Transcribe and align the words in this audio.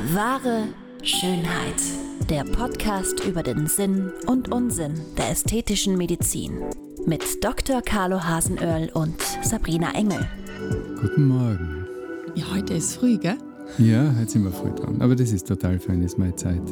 Wahre 0.00 0.68
Schönheit. 1.02 1.74
Der 2.30 2.44
Podcast 2.44 3.24
über 3.24 3.42
den 3.42 3.66
Sinn 3.66 4.12
und 4.26 4.48
Unsinn 4.48 4.94
der 5.16 5.30
ästhetischen 5.30 5.98
Medizin. 5.98 6.56
Mit 7.04 7.42
Dr. 7.42 7.82
Carlo 7.82 8.22
Hasenöhrl 8.22 8.90
und 8.94 9.20
Sabrina 9.42 9.92
Engel. 9.94 10.24
Guten 11.00 11.26
Morgen. 11.26 11.84
Ja, 12.36 12.44
heute 12.54 12.74
ist 12.74 12.94
früh, 12.94 13.18
gell? 13.18 13.38
Ja, 13.78 14.14
heute 14.16 14.30
sind 14.30 14.44
wir 14.44 14.52
früh 14.52 14.70
dran. 14.70 15.02
Aber 15.02 15.16
das 15.16 15.32
ist 15.32 15.48
total 15.48 15.80
fein, 15.80 16.00
das 16.00 16.12
ist 16.12 16.18
meine 16.18 16.36
Zeit. 16.36 16.62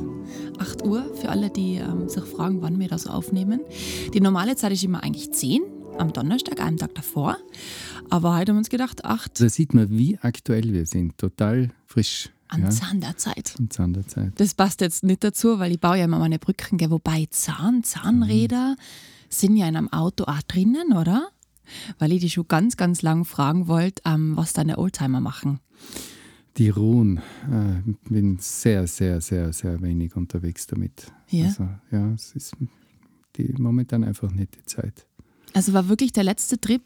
8 0.61 0.85
Uhr 0.85 1.13
für 1.17 1.29
alle, 1.29 1.51
die 1.51 1.79
ähm, 1.79 2.09
sich 2.09 2.25
fragen, 2.25 2.63
wann 2.63 2.79
wir 2.79 2.89
das 2.89 3.09
aufnehmen. 3.09 3.61
Die 4.15 4.21
normale 4.21 4.55
Zeit 4.55 4.71
ist 4.71 4.85
immer 4.85 5.03
eigentlich 5.03 5.33
10 5.33 5.63
am 5.99 6.13
Donnerstag, 6.13 6.61
einem 6.61 6.77
Tag 6.77 6.95
davor. 6.95 7.39
Aber 8.09 8.37
heute 8.37 8.53
haben 8.53 8.57
wir 8.57 8.61
uns 8.61 8.71
gedacht, 8.71 9.05
8 9.05 9.41
Da 9.41 9.49
sieht 9.49 9.75
man, 9.75 9.91
wie 9.91 10.17
aktuell 10.23 10.73
wir 10.73 10.87
sind. 10.87 11.19
Total 11.19 11.71
frisch. 11.87 12.31
An 12.49 12.63
ja, 12.63 12.71
Zahn 12.71 13.01
der 13.01 13.17
Zeit. 13.17 13.55
am 13.59 13.71
Zahn 13.71 13.93
der 13.93 14.07
Zeit. 14.07 14.33
Das 14.37 14.55
passt 14.55 14.81
jetzt 14.81 15.05
nicht 15.05 15.25
dazu, 15.25 15.59
weil 15.59 15.73
ich 15.73 15.81
baue 15.81 15.99
ja 15.99 16.05
immer 16.05 16.19
meine 16.19 16.39
Brücken, 16.39 16.79
gell? 16.79 16.91
wobei 16.91 17.27
Zahn, 17.31 17.83
Zahnräder 17.83 18.77
sind 19.29 19.57
ja 19.57 19.69
in 19.69 19.77
einem 19.77 19.93
Auto 19.93 20.25
auch 20.25 20.43
drinnen, 20.43 20.93
oder? 20.93 21.29
Weil 21.99 22.13
ich 22.13 22.21
die 22.21 22.31
schon 22.31 22.47
ganz, 22.47 22.77
ganz 22.77 23.03
lang 23.03 23.25
fragen 23.25 23.67
wollte, 23.67 24.03
ähm, 24.05 24.37
was 24.37 24.53
deine 24.53 24.79
Oldtimer 24.79 25.21
machen. 25.21 25.61
Die 26.57 26.71
ruhen. 26.71 27.19
Äh, 27.51 27.83
bin 28.09 28.39
sehr, 28.41 28.87
sehr, 28.87 29.21
sehr, 29.21 29.53
sehr 29.53 29.83
wenig 29.83 30.17
unterwegs 30.17 30.67
damit. 30.67 31.13
Ja? 31.29 31.47
Also, 31.47 31.69
ja, 31.91 32.13
es 32.13 32.33
ist 32.35 32.55
die, 33.37 33.53
momentan 33.59 34.05
einfach 34.05 34.31
nicht 34.31 34.57
die 34.57 34.65
Zeit. 34.65 35.07
Also 35.53 35.73
war 35.73 35.89
wirklich 35.89 36.13
der 36.13 36.25
letzte 36.25 36.61
Trip 36.61 36.83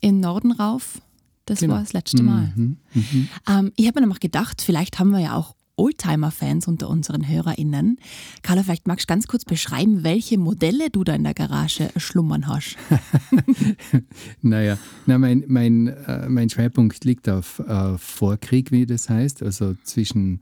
in 0.00 0.20
Norden 0.20 0.52
rauf. 0.52 1.00
Das 1.46 1.60
Genau. 1.60 1.74
war 1.74 1.80
das 1.80 1.92
letzte 1.94 2.22
Mal. 2.22 2.52
Mhm, 2.54 2.76
mhm. 2.92 3.28
Ähm, 3.48 3.72
ich 3.76 3.86
habe 3.86 4.00
mir 4.00 4.06
noch 4.08 4.20
gedacht, 4.20 4.60
vielleicht 4.62 4.98
haben 4.98 5.10
wir 5.10 5.20
ja 5.20 5.34
auch 5.34 5.54
Oldtimer-Fans 5.78 6.68
unter 6.68 6.88
unseren 6.88 7.28
HörerInnen. 7.28 7.98
Carla, 8.42 8.62
vielleicht 8.62 8.86
magst 8.88 9.04
du 9.08 9.12
ganz 9.12 9.26
kurz 9.26 9.44
beschreiben, 9.44 10.04
welche 10.04 10.38
Modelle 10.38 10.88
du 10.90 11.04
da 11.04 11.14
in 11.14 11.22
der 11.24 11.34
Garage 11.34 11.90
schlummern 11.96 12.46
hast. 12.46 12.76
Naja, 14.42 14.78
na, 15.06 15.18
mein, 15.18 15.44
mein, 15.48 15.88
äh, 15.88 16.28
mein 16.28 16.48
Schwerpunkt 16.50 17.04
liegt 17.04 17.28
auf 17.28 17.58
äh, 17.60 17.98
Vorkrieg, 17.98 18.70
wie 18.70 18.86
das 18.86 19.08
heißt, 19.10 19.42
also 19.42 19.74
zwischen 19.82 20.40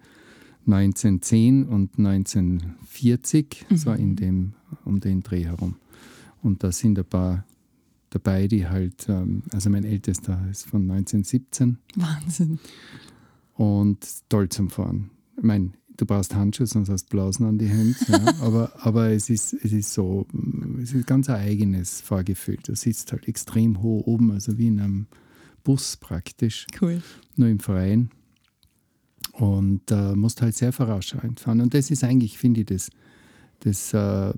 1910 0.66 1.64
und 1.64 1.98
1940, 1.98 3.66
so 3.74 3.92
in 3.92 4.16
dem, 4.16 4.54
um 4.84 5.00
den 5.00 5.22
Dreh 5.22 5.44
herum. 5.44 5.76
Und 6.42 6.62
da 6.62 6.72
sind 6.72 6.98
ein 6.98 7.04
paar 7.04 7.44
dabei, 8.14 8.48
die 8.48 8.66
halt, 8.66 9.08
ähm, 9.08 9.42
also 9.52 9.68
mein 9.70 9.84
ältester 9.84 10.40
ist 10.50 10.66
von 10.66 10.82
1917 10.90 11.78
Wahnsinn. 11.96 12.58
und 13.54 14.06
toll 14.28 14.48
zum 14.48 14.70
Fahren. 14.70 15.10
Ich 15.36 15.42
meine, 15.42 15.72
du 15.96 16.06
brauchst 16.06 16.34
Handschuhe, 16.34 16.66
sonst 16.66 16.88
hast 16.88 17.06
du 17.06 17.10
Blasen 17.16 17.46
an 17.46 17.58
die 17.58 17.66
Hände. 17.68 17.96
Ja, 18.08 18.34
aber, 18.40 18.72
aber 18.84 19.10
es, 19.10 19.28
ist, 19.30 19.52
es 19.52 19.72
ist 19.72 19.92
so, 19.92 20.26
mm, 20.32 20.80
es 20.80 20.92
ist 20.92 21.06
ganz 21.06 21.28
ein 21.28 21.36
eigenes 21.40 22.00
Fahrgefühl. 22.00 22.58
Du 22.64 22.74
sitzt 22.74 23.12
halt 23.12 23.28
extrem 23.28 23.82
hoch 23.82 24.06
oben, 24.06 24.30
also 24.30 24.56
wie 24.58 24.68
in 24.68 24.80
einem 24.80 25.06
Bus 25.64 25.96
praktisch, 25.96 26.66
Cool. 26.80 27.02
nur 27.36 27.48
im 27.48 27.58
Freien. 27.58 28.10
Und 29.32 29.90
äh, 29.90 30.14
musst 30.14 30.42
halt 30.42 30.54
sehr 30.54 30.72
vorausschauend 30.72 31.40
fahren. 31.40 31.60
Und 31.60 31.74
das 31.74 31.90
ist 31.90 32.04
eigentlich, 32.04 32.38
finde 32.38 32.60
ich, 32.60 32.66
das, 32.66 32.90
das 33.60 33.92
äh, 33.92 34.32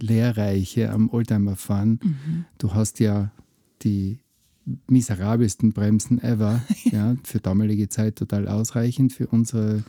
Lehrreiche 0.00 0.90
am 0.90 1.10
Oldtimerfahren. 1.10 2.46
Du 2.58 2.74
hast 2.74 3.00
ja 3.00 3.30
die 3.82 4.18
miserabelsten 4.88 5.72
Bremsen 5.72 6.22
ever. 6.22 6.62
ja, 6.84 7.16
für 7.24 7.40
damalige 7.40 7.88
Zeit 7.88 8.14
total 8.16 8.46
ausreichend, 8.48 9.12
für 9.12 9.26
unsere 9.28 9.84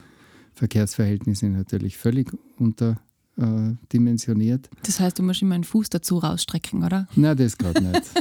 Verkehrsverhältnisse 0.54 1.48
natürlich 1.48 1.98
völlig 1.98 2.32
unterdimensioniert. 2.58 4.70
Das 4.84 5.00
heißt, 5.00 5.18
du 5.20 5.24
musst 5.24 5.42
immer 5.42 5.56
einen 5.56 5.64
Fuß 5.64 5.90
dazu 5.90 6.20
rausstrecken, 6.20 6.84
oder? 6.84 7.08
Na, 7.16 7.34
das 7.36 7.58
gerade 7.58 7.84
nicht. 7.84 8.04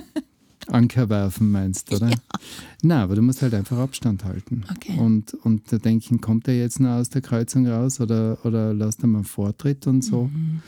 Anker 0.69 1.09
werfen 1.09 1.53
meinst, 1.53 1.93
oder? 1.93 2.11
Na, 2.83 3.05
aber 3.05 3.15
du 3.15 3.23
musst 3.23 3.41
halt 3.41 3.55
einfach 3.55 3.79
Abstand 3.79 4.25
halten. 4.25 4.65
Okay. 4.71 4.99
Und, 4.99 5.33
und 5.35 5.73
da 5.73 5.79
denken, 5.79 6.21
kommt 6.21 6.49
er 6.49 6.59
jetzt 6.59 6.81
noch 6.81 6.97
aus 6.97 7.09
der 7.09 7.23
Kreuzung 7.23 7.69
raus 7.69 8.01
oder, 8.01 8.45
oder 8.45 8.75
lässt 8.75 9.01
er 9.03 9.07
mal 9.07 9.23
Vortritt 9.23 9.87
und 9.87 10.03
so. 10.03 10.25
Mhm. 10.25 10.63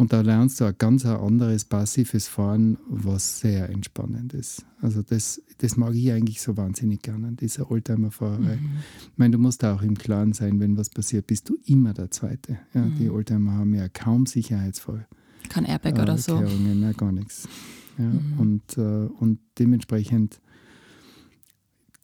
Und 0.00 0.14
da 0.14 0.22
lernst 0.22 0.58
du 0.60 0.64
ein 0.64 0.74
ganz 0.78 1.04
anderes 1.04 1.66
passives 1.66 2.26
Fahren, 2.26 2.78
was 2.88 3.40
sehr 3.40 3.68
entspannend 3.68 4.32
ist. 4.32 4.64
Also 4.80 5.02
das, 5.02 5.42
das 5.58 5.76
mag 5.76 5.94
ich 5.94 6.10
eigentlich 6.10 6.40
so 6.40 6.56
wahnsinnig 6.56 7.02
gerne, 7.02 7.32
diese 7.32 7.70
Oldtimer-Fahrerei. 7.70 8.56
Mhm. 8.56 8.70
Ich 9.12 9.18
meine, 9.18 9.32
du 9.32 9.38
musst 9.38 9.62
da 9.62 9.74
auch 9.74 9.82
im 9.82 9.98
Klaren 9.98 10.32
sein, 10.32 10.58
wenn 10.58 10.78
was 10.78 10.88
passiert, 10.88 11.26
bist 11.26 11.50
du 11.50 11.58
immer 11.66 11.92
der 11.92 12.10
Zweite. 12.10 12.58
Ja, 12.72 12.86
Die 12.98 13.04
Mhm. 13.10 13.14
Oldtimer 13.14 13.52
haben 13.52 13.74
ja 13.74 13.90
kaum 13.90 14.24
Sicherheitsvoll. 14.24 15.06
Kein 15.50 15.66
Airbag 15.66 15.98
oder 16.00 16.16
so. 16.16 16.42
Na, 16.74 16.92
gar 16.92 17.12
nichts. 17.12 17.46
Ja, 17.98 18.04
Mhm. 18.06 18.38
und, 18.38 18.78
äh, 18.78 18.80
und 18.80 19.38
dementsprechend 19.58 20.40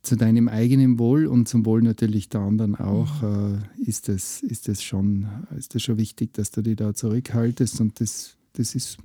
zu 0.07 0.17
deinem 0.17 0.49
eigenen 0.49 0.99
Wohl 0.99 1.27
und 1.27 1.49
zum 1.49 1.67
Wohl 1.67 1.83
natürlich 1.83 2.29
der 2.29 2.41
anderen 2.41 2.75
auch, 2.77 3.23
Mhm. 3.23 3.59
äh, 3.79 3.83
ist, 3.89 4.09
es, 4.09 4.43
ist, 4.43 4.69
es 4.69 4.83
schon, 4.83 5.27
ist 5.57 5.75
es 5.75 5.83
schon 5.83 5.99
wichtig, 5.99 6.33
dass 6.35 6.51
du 6.51 6.63
dich 6.63 6.77
da 6.77 6.95
zurückhaltest 6.95 7.81
und 7.81 8.01
das, 8.01 8.37
das 8.55 8.75
ist 8.75 8.97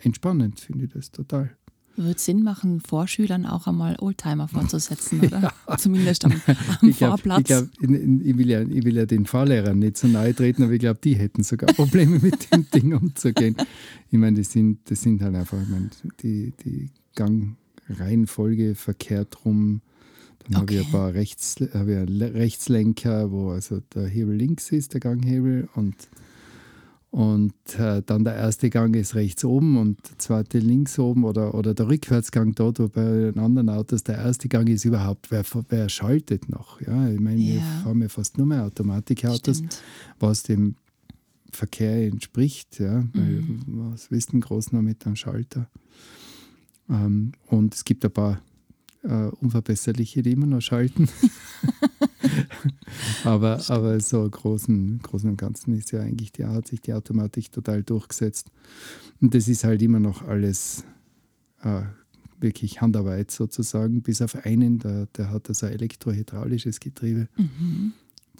entspannend, 0.00 0.60
finde 0.60 0.84
ich 0.86 0.92
das 0.92 1.10
total. 1.10 1.50
Wird 1.96 2.20
Sinn 2.20 2.44
machen, 2.44 2.80
Vorschülern 2.80 3.44
auch 3.44 3.66
einmal 3.66 3.96
Oldtimer 3.98 4.46
vorzusetzen, 4.56 5.18
oder? 5.20 5.52
Zumindest 5.78 6.24
am, 6.24 6.32
am 6.80 6.88
Ich, 6.88 6.98
glaub, 6.98 7.10
Vorplatz. 7.20 7.40
ich, 7.40 7.46
glaub, 7.46 7.68
ich, 7.80 8.38
will 8.38 8.48
ja, 8.48 8.60
ich 8.62 8.84
will 8.84 8.96
ja 8.96 9.04
den 9.06 9.26
Fahrlehrern 9.26 9.80
nicht 9.80 9.96
so 9.96 10.06
nahe 10.06 10.32
treten, 10.34 10.62
aber 10.62 10.72
ich 10.72 10.78
glaube, 10.80 11.00
die 11.02 11.16
hätten 11.16 11.42
sogar 11.42 11.72
Probleme 11.74 12.18
mit 12.22 12.52
dem 12.52 12.70
Ding 12.70 12.94
umzugehen. 12.94 13.56
Ich 14.10 14.18
meine, 14.18 14.38
das 14.38 14.52
sind, 14.52 14.78
das 14.90 15.02
sind 15.02 15.22
halt 15.22 15.34
einfach, 15.34 15.60
ich 15.60 15.68
meine, 15.68 15.90
die, 16.22 16.52
die 16.64 16.90
Gangreihenfolge 17.16 18.74
verkehrt 18.74 19.44
rum. 19.44 19.80
Dann 20.48 20.62
habe 20.62 20.72
ich 20.74 20.80
Okay. 20.80 20.86
ein 20.88 20.92
paar 20.92 21.14
Rechts, 21.14 21.56
ich 21.60 21.74
einen 21.74 22.08
Le- 22.08 22.34
Rechtslenker, 22.34 23.30
wo 23.30 23.50
also 23.50 23.80
der 23.94 24.06
Hebel 24.08 24.34
links 24.36 24.72
ist, 24.72 24.94
der 24.94 25.00
Ganghebel, 25.00 25.68
und, 25.74 25.94
und 27.10 27.52
äh, 27.78 28.02
dann 28.04 28.24
der 28.24 28.34
erste 28.34 28.70
Gang 28.70 28.94
ist 28.96 29.14
rechts 29.14 29.44
oben 29.44 29.76
und 29.76 29.98
der 30.10 30.18
zweite 30.18 30.58
links 30.58 30.98
oben 30.98 31.24
oder, 31.24 31.54
oder 31.54 31.74
der 31.74 31.88
Rückwärtsgang 31.88 32.54
dort, 32.54 32.78
wo 32.78 32.88
bei 32.88 33.02
den 33.02 33.38
anderen 33.38 33.68
Autos 33.68 34.04
der 34.04 34.16
erste 34.16 34.48
Gang 34.48 34.68
ist 34.68 34.84
überhaupt, 34.84 35.30
wer, 35.30 35.44
wer 35.68 35.88
schaltet 35.88 36.48
noch? 36.48 36.80
Ja, 36.80 37.08
ich 37.10 37.20
meine, 37.20 37.38
wir 37.38 37.54
Ja. 37.56 37.60
fahren 37.82 38.00
ja 38.02 38.08
fast 38.08 38.38
nur 38.38 38.46
mehr 38.46 38.64
Automatikautos, 38.64 39.58
Stimmt. 39.58 39.82
was 40.18 40.42
dem 40.44 40.76
Verkehr 41.50 42.06
entspricht, 42.06 42.78
ja, 42.78 43.04
weil 43.14 43.42
was 43.66 44.10
willst 44.10 44.32
du 44.34 44.40
groß 44.40 44.72
noch 44.72 44.82
mit 44.82 45.06
einem 45.06 45.16
Schalter? 45.16 45.68
Ähm, 46.90 47.32
und 47.46 47.74
es 47.74 47.84
gibt 47.84 48.04
ein 48.04 48.10
paar 48.10 48.40
äh, 49.02 49.28
Unverbesserliche, 49.40 50.22
die 50.22 50.32
immer 50.32 50.46
noch 50.46 50.60
schalten. 50.60 51.08
aber, 53.24 53.60
aber 53.68 54.00
so 54.00 54.24
im 54.24 54.30
großen, 54.30 55.00
großen 55.02 55.30
und 55.30 55.36
Ganzen 55.36 55.74
ist 55.74 55.92
ja 55.92 56.00
eigentlich, 56.00 56.32
die, 56.32 56.44
hat 56.44 56.68
sich 56.68 56.80
die 56.80 56.92
Automatik 56.92 57.52
total 57.52 57.82
durchgesetzt. 57.82 58.50
Und 59.20 59.34
das 59.34 59.48
ist 59.48 59.64
halt 59.64 59.82
immer 59.82 60.00
noch 60.00 60.22
alles 60.22 60.84
äh, 61.62 61.82
wirklich 62.40 62.80
Handarbeit 62.80 63.30
sozusagen, 63.30 64.02
bis 64.02 64.22
auf 64.22 64.44
einen, 64.44 64.78
der, 64.78 65.06
der 65.06 65.30
hat 65.30 65.48
also 65.48 65.66
ein 65.66 65.72
elektrohydraulisches 65.72 66.80
Getriebe. 66.80 67.28
Mhm. 67.36 67.92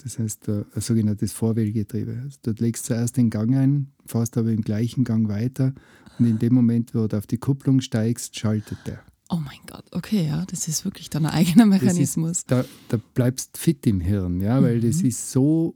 Das 0.03 0.17
heißt, 0.17 0.47
äh, 0.47 0.63
ein 0.73 0.81
sogenanntes 0.81 1.33
Vorwählgetriebe. 1.33 2.21
Also 2.23 2.37
du 2.43 2.63
legst 2.63 2.85
zuerst 2.85 3.17
den 3.17 3.29
Gang 3.29 3.55
ein, 3.55 3.91
fährst 4.05 4.37
aber 4.37 4.51
im 4.51 4.61
gleichen 4.61 5.03
Gang 5.03 5.27
weiter 5.27 5.73
und 6.17 6.25
in 6.25 6.39
dem 6.39 6.53
Moment, 6.53 6.95
wo 6.95 7.07
du 7.07 7.17
auf 7.17 7.27
die 7.27 7.37
Kupplung 7.37 7.81
steigst, 7.81 8.37
schaltet 8.37 8.77
der. 8.85 9.03
Oh 9.29 9.37
mein 9.37 9.59
Gott, 9.67 9.85
okay, 9.91 10.25
ja, 10.27 10.43
das 10.47 10.67
ist 10.67 10.85
wirklich 10.85 11.09
dann 11.09 11.25
ein 11.25 11.31
eigener 11.31 11.65
Mechanismus. 11.67 12.39
Ist, 12.39 12.51
da, 12.51 12.65
da 12.89 12.97
bleibst 13.13 13.57
fit 13.57 13.85
im 13.85 14.01
Hirn, 14.01 14.41
ja, 14.41 14.61
weil 14.61 14.81
das 14.81 15.01
ist 15.01 15.31
so, 15.31 15.75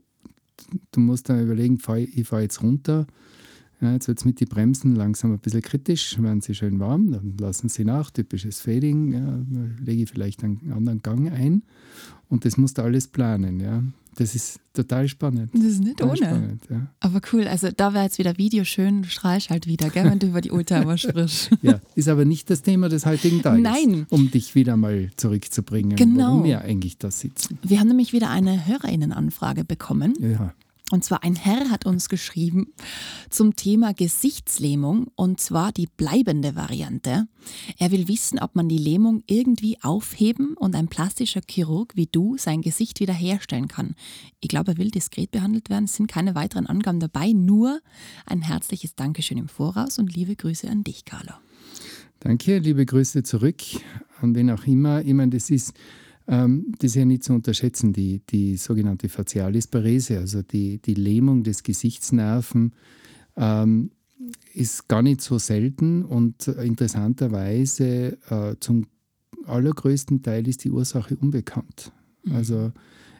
du 0.90 1.00
musst 1.00 1.28
dann 1.28 1.40
überlegen, 1.40 1.78
fahr, 1.78 1.98
ich 1.98 2.26
fahre 2.26 2.42
jetzt 2.42 2.62
runter, 2.62 3.06
ja, 3.84 3.92
jetzt 3.92 4.08
wird 4.08 4.18
es 4.18 4.24
mit 4.24 4.40
den 4.40 4.48
Bremsen 4.48 4.94
langsam 4.96 5.32
ein 5.32 5.38
bisschen 5.38 5.62
kritisch, 5.62 6.20
werden 6.20 6.40
sie 6.40 6.54
schön 6.54 6.78
warm, 6.80 7.12
dann 7.12 7.36
lassen 7.38 7.68
sie 7.68 7.84
nach, 7.84 8.10
typisches 8.10 8.60
Fading, 8.60 9.12
ja, 9.12 9.38
lege 9.84 10.02
ich 10.04 10.10
vielleicht 10.10 10.42
einen 10.42 10.72
anderen 10.72 11.02
Gang 11.02 11.30
ein 11.32 11.62
und 12.28 12.44
das 12.44 12.56
musst 12.56 12.78
du 12.78 12.82
alles 12.82 13.06
planen, 13.08 13.60
ja. 13.60 13.82
Das 14.16 14.36
ist 14.36 14.60
total 14.72 15.08
spannend. 15.08 15.50
Das 15.52 15.64
ist 15.64 15.80
nicht 15.82 15.96
Total 15.98 16.10
ohne. 16.16 16.16
Spannend, 16.28 16.62
ja. 16.70 16.86
Aber 17.00 17.20
cool, 17.32 17.48
also 17.48 17.70
da 17.76 17.94
wäre 17.94 18.04
jetzt 18.04 18.18
wieder 18.18 18.38
Video 18.38 18.62
schön, 18.62 19.02
du 19.02 19.08
strahlst 19.08 19.50
halt 19.50 19.66
wieder, 19.66 19.90
gell, 19.90 20.04
wenn 20.04 20.20
du 20.20 20.28
über 20.28 20.40
die 20.40 20.52
Oldtimer 20.52 20.96
sprichst. 20.98 21.50
Ja, 21.62 21.80
ist 21.96 22.08
aber 22.08 22.24
nicht 22.24 22.48
das 22.48 22.62
Thema 22.62 22.88
des 22.88 23.06
heutigen 23.06 23.42
Tages. 23.42 23.60
Nein. 23.64 24.06
Um 24.10 24.30
dich 24.30 24.54
wieder 24.54 24.76
mal 24.76 25.10
zurückzubringen, 25.16 25.96
Genau. 25.96 26.28
warum 26.28 26.44
wir 26.44 26.60
eigentlich 26.60 26.96
da 26.98 27.10
sitzen. 27.10 27.58
Wir 27.64 27.80
haben 27.80 27.88
nämlich 27.88 28.12
wieder 28.12 28.30
eine 28.30 28.64
HörerInnenanfrage 28.68 29.64
bekommen. 29.64 30.14
Ja, 30.20 30.54
Und 30.90 31.02
zwar 31.02 31.24
ein 31.24 31.34
Herr 31.34 31.70
hat 31.70 31.86
uns 31.86 32.10
geschrieben 32.10 32.74
zum 33.30 33.56
Thema 33.56 33.94
Gesichtslähmung 33.94 35.10
und 35.14 35.40
zwar 35.40 35.72
die 35.72 35.86
bleibende 35.86 36.56
Variante. 36.56 37.26
Er 37.78 37.90
will 37.90 38.06
wissen, 38.06 38.38
ob 38.38 38.54
man 38.54 38.68
die 38.68 38.78
Lähmung 38.78 39.22
irgendwie 39.26 39.78
aufheben 39.82 40.54
und 40.58 40.76
ein 40.76 40.88
plastischer 40.88 41.40
Chirurg 41.48 41.96
wie 41.96 42.06
du 42.06 42.36
sein 42.36 42.60
Gesicht 42.60 43.00
wieder 43.00 43.14
herstellen 43.14 43.68
kann. 43.68 43.94
Ich 44.40 44.48
glaube, 44.48 44.72
er 44.72 44.78
will 44.78 44.90
diskret 44.90 45.30
behandelt 45.30 45.70
werden. 45.70 45.86
Es 45.86 45.96
sind 45.96 46.06
keine 46.06 46.34
weiteren 46.34 46.66
Angaben 46.66 47.00
dabei, 47.00 47.32
nur 47.32 47.80
ein 48.26 48.42
herzliches 48.42 48.94
Dankeschön 48.94 49.38
im 49.38 49.48
Voraus 49.48 49.98
und 49.98 50.14
liebe 50.14 50.36
Grüße 50.36 50.68
an 50.68 50.84
dich, 50.84 51.06
Carlo. 51.06 51.32
Danke, 52.20 52.58
liebe 52.58 52.84
Grüße 52.84 53.22
zurück 53.22 53.62
an 54.20 54.34
wen 54.34 54.50
auch 54.50 54.66
immer. 54.66 55.02
Ich 55.02 55.14
meine, 55.14 55.30
das 55.30 55.50
ist 55.50 55.72
ähm, 56.26 56.72
das 56.78 56.92
ist 56.92 56.94
ja 56.96 57.04
nicht 57.04 57.24
zu 57.24 57.32
unterschätzen, 57.34 57.92
die, 57.92 58.20
die 58.30 58.56
sogenannte 58.56 59.08
Facialis 59.08 59.66
Parese, 59.66 60.18
also 60.18 60.42
die, 60.42 60.78
die 60.78 60.94
Lähmung 60.94 61.42
des 61.42 61.62
Gesichtsnerven, 61.62 62.74
ähm, 63.36 63.90
ist 64.54 64.88
gar 64.88 65.02
nicht 65.02 65.20
so 65.20 65.38
selten 65.38 66.02
und 66.04 66.48
interessanterweise 66.48 68.16
äh, 68.30 68.56
zum 68.60 68.86
allergrößten 69.46 70.22
Teil 70.22 70.48
ist 70.48 70.64
die 70.64 70.70
Ursache 70.70 71.16
unbekannt. 71.16 71.92
Mhm. 72.24 72.32
Also 72.32 72.72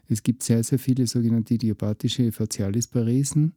es 0.08 0.22
gibt 0.22 0.42
sehr, 0.42 0.62
sehr 0.62 0.78
viele 0.78 1.06
sogenannte 1.06 1.54
idiopathische 1.54 2.32
Facialis-Paresen 2.32 3.52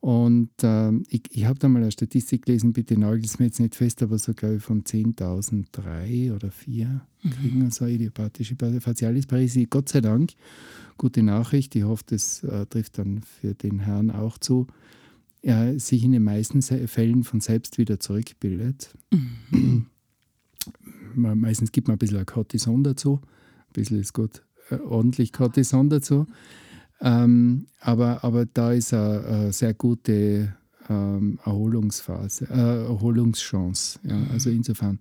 und 0.00 0.50
ähm, 0.62 1.04
ich, 1.08 1.22
ich 1.30 1.46
habe 1.46 1.58
da 1.58 1.68
mal 1.68 1.82
eine 1.82 1.90
Statistik 1.90 2.44
gelesen, 2.44 2.72
bitte 2.72 2.98
nagelt 2.98 3.26
es 3.26 3.38
mir 3.38 3.46
jetzt 3.46 3.60
nicht 3.60 3.74
fest, 3.74 4.02
aber 4.02 4.18
so 4.18 4.34
glaube 4.34 4.56
ich 4.56 4.62
von 4.62 4.84
10.000 4.84 5.66
drei 5.72 6.32
oder 6.34 6.50
vier 6.50 7.00
mhm. 7.22 7.30
kriegen 7.30 7.70
so 7.70 7.86
idiopathische 7.86 8.56
Facialis 8.80 9.26
Paresi. 9.26 9.66
Gott 9.68 9.88
sei 9.88 10.00
Dank, 10.00 10.32
gute 10.98 11.22
Nachricht, 11.22 11.74
ich 11.74 11.84
hoffe, 11.84 12.04
das 12.06 12.44
äh, 12.44 12.66
trifft 12.66 12.98
dann 12.98 13.22
für 13.22 13.54
den 13.54 13.80
Herrn 13.80 14.10
auch 14.10 14.38
zu, 14.38 14.66
er 15.42 15.78
sich 15.80 16.04
in 16.04 16.12
den 16.12 16.24
meisten 16.24 16.62
Fällen 16.62 17.24
von 17.24 17.40
selbst 17.40 17.78
wieder 17.78 17.98
zurückbildet. 18.00 18.94
Mhm. 19.10 19.86
Meistens 21.14 21.72
gibt 21.72 21.88
man 21.88 21.96
ein 21.96 21.98
bisschen 21.98 22.26
Cortison 22.26 22.84
dazu, 22.84 23.20
ein 23.68 23.72
bisschen 23.72 24.00
ist 24.00 24.12
gut, 24.12 24.42
äh, 24.70 24.76
ordentlich 24.76 25.32
Cortison 25.32 25.88
dazu. 25.88 26.26
Ähm, 27.00 27.66
aber, 27.80 28.24
aber 28.24 28.46
da 28.46 28.72
ist 28.72 28.94
eine, 28.94 29.24
eine 29.24 29.52
sehr 29.52 29.74
gute 29.74 30.54
ähm, 30.88 31.38
Erholungsphase, 31.44 32.46
äh, 32.50 32.84
Erholungschance. 32.86 33.98
Ja? 34.02 34.16
Mhm. 34.16 34.30
Also 34.32 34.50
insofern, 34.50 34.98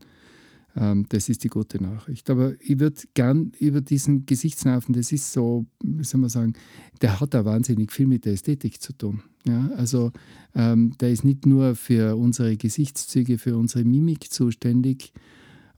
ähm, 0.76 1.06
das 1.10 1.30
ist 1.30 1.44
die 1.44 1.50
gute 1.50 1.82
Nachricht. 1.82 2.30
Aber 2.30 2.54
ich 2.60 2.80
würde 2.80 3.02
gern 3.14 3.52
über 3.60 3.82
diesen 3.82 4.26
Gesichtsnerven, 4.26 4.94
das 4.94 5.12
ist 5.12 5.32
so, 5.32 5.66
wie 5.84 6.04
soll 6.04 6.22
man 6.22 6.30
sagen, 6.30 6.54
der 7.02 7.20
hat 7.20 7.34
da 7.34 7.46
wahnsinnig 7.46 7.92
viel 7.92 8.08
mit 8.08 8.26
der 8.26 8.34
Ästhetik 8.34 8.82
zu 8.82 8.94
tun. 8.94 9.22
Ja? 9.46 9.70
Also 9.78 10.12
ähm, 10.54 10.94
der 11.00 11.12
ist 11.12 11.24
nicht 11.24 11.46
nur 11.46 11.76
für 11.76 12.16
unsere 12.16 12.58
Gesichtszüge, 12.58 13.38
für 13.38 13.58
unsere 13.58 13.86
Mimik 13.86 14.32
zuständig, 14.32 15.14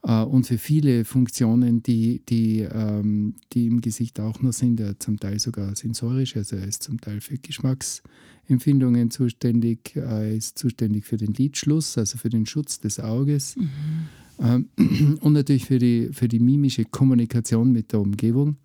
und 0.07 0.47
für 0.47 0.57
viele 0.57 1.03
Funktionen, 1.03 1.83
die, 1.83 2.21
die, 2.29 2.61
ähm, 2.61 3.35
die 3.51 3.67
im 3.67 3.81
Gesicht 3.81 4.19
auch 4.21 4.41
noch 4.41 4.53
sind, 4.53 4.79
ja, 4.79 4.97
zum 4.97 5.19
Teil 5.19 5.37
sogar 5.39 5.75
sensorisch, 5.75 6.37
also 6.37 6.55
er 6.55 6.65
ist 6.65 6.83
zum 6.83 7.01
Teil 7.01 7.19
für 7.19 7.37
Geschmacksempfindungen 7.37 9.11
zuständig, 9.11 9.95
er 9.95 10.31
ist 10.31 10.57
zuständig 10.57 11.05
für 11.05 11.17
den 11.17 11.33
Lidschluss, 11.33 11.97
also 11.97 12.17
für 12.17 12.29
den 12.29 12.45
Schutz 12.45 12.79
des 12.79 13.01
Auges 13.01 13.57
mhm. 13.57 13.67
ähm, 14.39 15.17
und 15.21 15.33
natürlich 15.33 15.65
für 15.65 15.79
die, 15.79 16.09
für 16.13 16.29
die 16.29 16.39
mimische 16.39 16.85
Kommunikation 16.85 17.73
mit 17.73 17.91
der 17.91 17.99
Umgebung. 17.99 18.55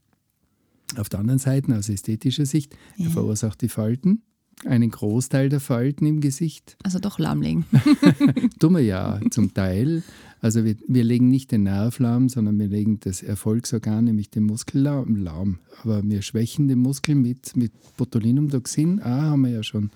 Auf 0.97 1.09
der 1.09 1.21
anderen 1.21 1.41
Seite, 1.41 1.77
aus 1.77 1.89
ästhetischer 1.89 2.47
Sicht, 2.47 2.77
ja. 2.99 3.06
er 3.06 3.11
verursacht 3.11 3.62
die 3.62 3.69
Falten 3.69 4.23
einen 4.67 4.91
Großteil 4.91 5.49
der 5.49 5.61
Falten 5.61 6.06
im 6.06 6.20
Gesicht. 6.20 6.76
Also 6.82 6.99
doch 6.99 7.19
lahmlegen. 7.19 7.64
Dummer 8.59 8.81
ja, 8.81 9.20
zum 9.31 9.55
Teil. 9.55 10.03
Also 10.41 10.64
wir, 10.64 10.76
wir 10.88 11.05
legen 11.05 11.29
nicht 11.29 11.53
den 11.53 11.64
Nerv 11.64 11.99
lahm, 11.99 12.29
sondern 12.29 12.59
wir 12.59 12.69
legen 12.69 12.99
das 13.00 13.23
Erfolgsorgan, 13.23 14.05
nämlich 14.05 14.31
den 14.31 14.44
Muskel 14.44 14.82
lahm. 14.82 15.59
Aber 15.82 16.03
wir 16.03 16.23
schwächen 16.23 16.69
den 16.69 16.81
Muskel 16.81 17.14
mit, 17.14 17.56
mit 17.56 17.73
Botulinumtoxin. 17.97 19.00
Ah, 19.03 19.31
haben 19.31 19.43
wir 19.43 19.50
ja 19.50 19.62
schon 19.62 19.91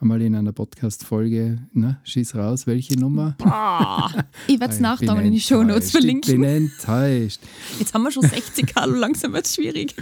einmal 0.00 0.20
in 0.22 0.34
einer 0.34 0.52
Podcast-Folge, 0.52 1.58
ne, 1.72 1.98
schieß 2.04 2.34
raus, 2.34 2.66
welche 2.66 2.98
Nummer? 2.98 3.34
Boah, 3.38 4.12
ich 4.46 4.60
werde 4.60 4.74
es 4.74 4.80
nachdenken 4.80 5.24
in 5.24 5.32
die 5.32 5.40
Shownotes 5.40 5.90
verlinken. 5.92 6.34
Ich 6.34 6.40
bin 6.40 6.44
enttäuscht. 6.44 7.40
Jetzt 7.78 7.94
haben 7.94 8.02
wir 8.02 8.10
schon 8.10 8.24
60 8.24 8.66
Kilo, 8.66 8.94
langsam 8.94 9.32
wird 9.32 9.46
es 9.46 9.54
schwierig. 9.54 9.94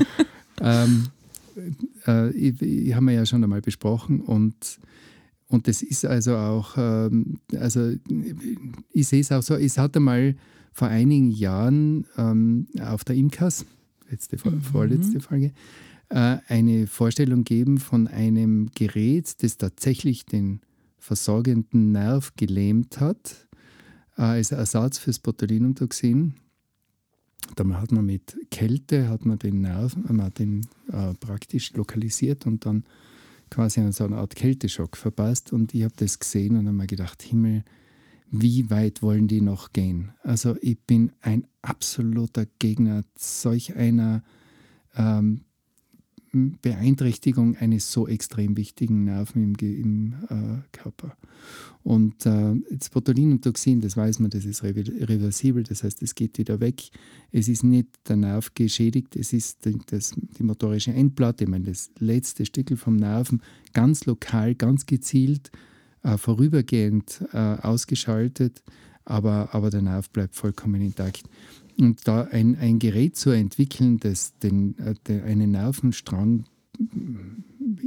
ähm, 0.60 1.08
äh, 2.06 2.30
ich, 2.30 2.60
ich 2.60 2.94
haben 2.94 3.06
wir 3.06 3.14
ja 3.14 3.26
schon 3.26 3.42
einmal 3.42 3.62
besprochen 3.62 4.20
und 4.20 4.78
und 5.46 5.68
das 5.68 5.82
ist 5.82 6.04
also 6.04 6.36
auch, 6.36 6.74
ähm, 6.76 7.38
also 7.56 7.92
ich 8.90 9.06
sehe 9.06 9.20
es 9.20 9.30
auch 9.30 9.42
so, 9.42 9.54
es 9.54 9.78
hat 9.78 9.96
einmal 9.96 10.34
vor 10.72 10.88
einigen 10.88 11.30
Jahren 11.30 12.06
ähm, 12.16 12.66
auf 12.80 13.04
der 13.04 13.14
IMCAS, 13.14 13.64
letzte, 14.10 14.36
mhm. 14.36 14.62
vorletzte 14.62 15.20
Folge, 15.20 15.52
äh, 16.08 16.38
eine 16.48 16.86
Vorstellung 16.86 17.44
gegeben 17.44 17.78
von 17.78 18.08
einem 18.08 18.70
Gerät, 18.74 19.42
das 19.42 19.56
tatsächlich 19.56 20.26
den 20.26 20.60
versorgenden 20.98 21.92
Nerv 21.92 22.32
gelähmt 22.36 23.00
hat, 23.00 23.48
äh, 24.16 24.22
als 24.22 24.50
Ersatz 24.50 24.98
fürs 24.98 25.18
Botulinumtoxin. 25.18 26.34
Da 27.56 27.64
hat 27.81 27.93
man 27.93 28.06
mit 28.06 28.37
Kälte 28.50 29.08
hat 29.08 29.25
man 29.25 29.38
den 29.38 29.61
Nerv, 29.61 29.96
man 29.96 30.23
hat 30.23 30.38
den 30.38 30.67
äh, 30.91 31.14
praktisch 31.14 31.73
lokalisiert 31.75 32.46
und 32.46 32.67
dann 32.67 32.85
quasi 33.50 33.81
so 33.93 34.05
eine 34.05 34.17
Art 34.17 34.35
Kälteschock 34.35 34.96
verpasst. 34.96 35.52
Und 35.52 35.75
ich 35.75 35.85
habe 35.85 35.94
das 35.96 36.19
gesehen 36.19 36.56
und 36.56 36.67
habe 36.67 36.76
mir 36.76 36.87
gedacht, 36.87 37.23
Himmel, 37.23 37.64
wie 38.31 38.69
weit 38.70 39.02
wollen 39.02 39.29
die 39.29 39.41
noch 39.41 39.73
gehen? 39.73 40.12
Also 40.23 40.56
ich 40.61 40.81
bin 40.81 41.12
ein 41.20 41.46
absoluter 41.62 42.46
Gegner 42.58 43.05
solch 43.17 43.76
einer 43.76 44.25
ähm, 44.96 45.44
Beeinträchtigung 46.34 47.56
eines 47.56 47.90
so 47.90 48.06
extrem 48.08 48.56
wichtigen 48.56 49.04
Nerven 49.04 49.42
im, 49.42 49.54
im 49.60 50.14
äh, 50.28 50.76
Körper. 50.76 51.16
Und 51.82 52.25
äh, 52.25 52.54
das 52.70 52.88
Botulinumtoxin, 52.90 53.81
das 53.81 53.96
weiß 53.96 54.19
man, 54.19 54.31
das 54.31 54.44
ist 54.44 54.62
reversibel, 54.62 55.62
das 55.62 55.84
heißt, 55.84 56.02
es 56.02 56.14
geht 56.14 56.38
wieder 56.38 56.60
weg. 56.60 56.82
Es 57.31 57.48
ist 57.48 57.62
nicht 57.62 57.88
der 58.08 58.16
Nerv 58.16 58.52
geschädigt, 58.54 59.16
es 59.16 59.32
ist 59.32 59.64
die, 59.66 59.78
das, 59.86 60.14
die 60.38 60.42
motorische 60.42 60.92
Endplatte, 60.92 61.44
ich 61.44 61.50
meine, 61.50 61.66
das 61.66 61.90
letzte 61.98 62.46
Stückel 62.46 62.76
vom 62.76 62.96
Nerven, 62.96 63.42
ganz 63.75 64.06
lokal, 64.06 64.54
ganz 64.54 64.86
gezielt, 64.86 65.50
äh, 66.02 66.16
vorübergehend 66.16 67.25
äh, 67.32 67.36
ausgeschaltet, 67.36 68.62
aber, 69.04 69.50
aber 69.52 69.70
der 69.70 69.82
Nerv 69.82 70.08
bleibt 70.10 70.34
vollkommen 70.34 70.81
intakt. 70.81 71.25
Und 71.78 72.06
da 72.06 72.22
ein, 72.24 72.56
ein 72.56 72.78
Gerät 72.78 73.16
zu 73.16 73.30
entwickeln, 73.30 73.98
das 73.98 74.38
den, 74.38 74.78
äh, 74.78 74.94
den, 75.06 75.22
einen 75.22 75.50
Nervenstrang 75.50 76.44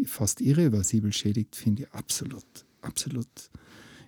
fast 0.05 0.41
irreversibel 0.41 1.13
schädigt, 1.13 1.55
finde 1.55 1.83
ich 1.83 1.91
absolut, 1.91 2.45
absolut 2.81 3.27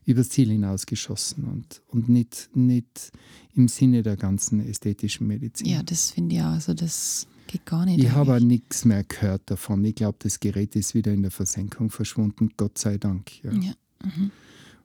übers 0.05 0.29
Ziel 0.29 0.49
hinausgeschossen 0.49 1.43
und, 1.45 1.81
und 1.87 2.09
nicht, 2.09 2.49
nicht 2.55 3.11
im 3.53 3.67
Sinne 3.67 4.01
der 4.01 4.17
ganzen 4.17 4.59
ästhetischen 4.59 5.27
Medizin. 5.27 5.67
Ja, 5.67 5.83
das 5.83 6.11
finde 6.11 6.35
ich 6.35 6.41
auch. 6.41 6.45
Also 6.45 6.73
das 6.73 7.27
geht 7.47 7.65
gar 7.65 7.85
nicht. 7.85 8.03
Ich 8.03 8.11
habe 8.11 8.43
nichts 8.43 8.85
mehr 8.85 9.03
gehört 9.03 9.43
davon. 9.45 9.83
Ich 9.85 9.95
glaube, 9.95 10.17
das 10.19 10.39
Gerät 10.39 10.75
ist 10.75 10.95
wieder 10.95 11.13
in 11.13 11.21
der 11.21 11.31
Versenkung 11.31 11.91
verschwunden, 11.91 12.49
Gott 12.57 12.77
sei 12.77 12.97
Dank. 12.97 13.43
Ja. 13.43 13.51
ja. 13.51 13.73
Mhm. 14.03 14.31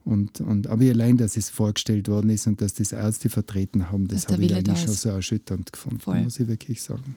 Und, 0.04 0.40
und, 0.42 0.66
aber 0.66 0.84
allein, 0.84 1.16
dass 1.16 1.37
es 1.37 1.49
vorgestellt 1.49 2.08
worden 2.08 2.28
ist 2.30 2.46
und 2.46 2.61
dass 2.61 2.75
das 2.75 2.92
Ärzte 2.92 3.30
vertreten 3.30 3.90
haben, 3.90 4.06
das 4.06 4.28
habe 4.28 4.44
ich 4.44 4.54
eigentlich 4.54 4.80
schon 4.80 4.92
so 4.92 5.08
erschütternd 5.08 5.73
gefunden, 5.73 6.00
Voll. 6.00 6.23
muss 6.23 6.38
ich 6.38 6.46
wirklich 6.46 6.82
sagen. 6.82 7.16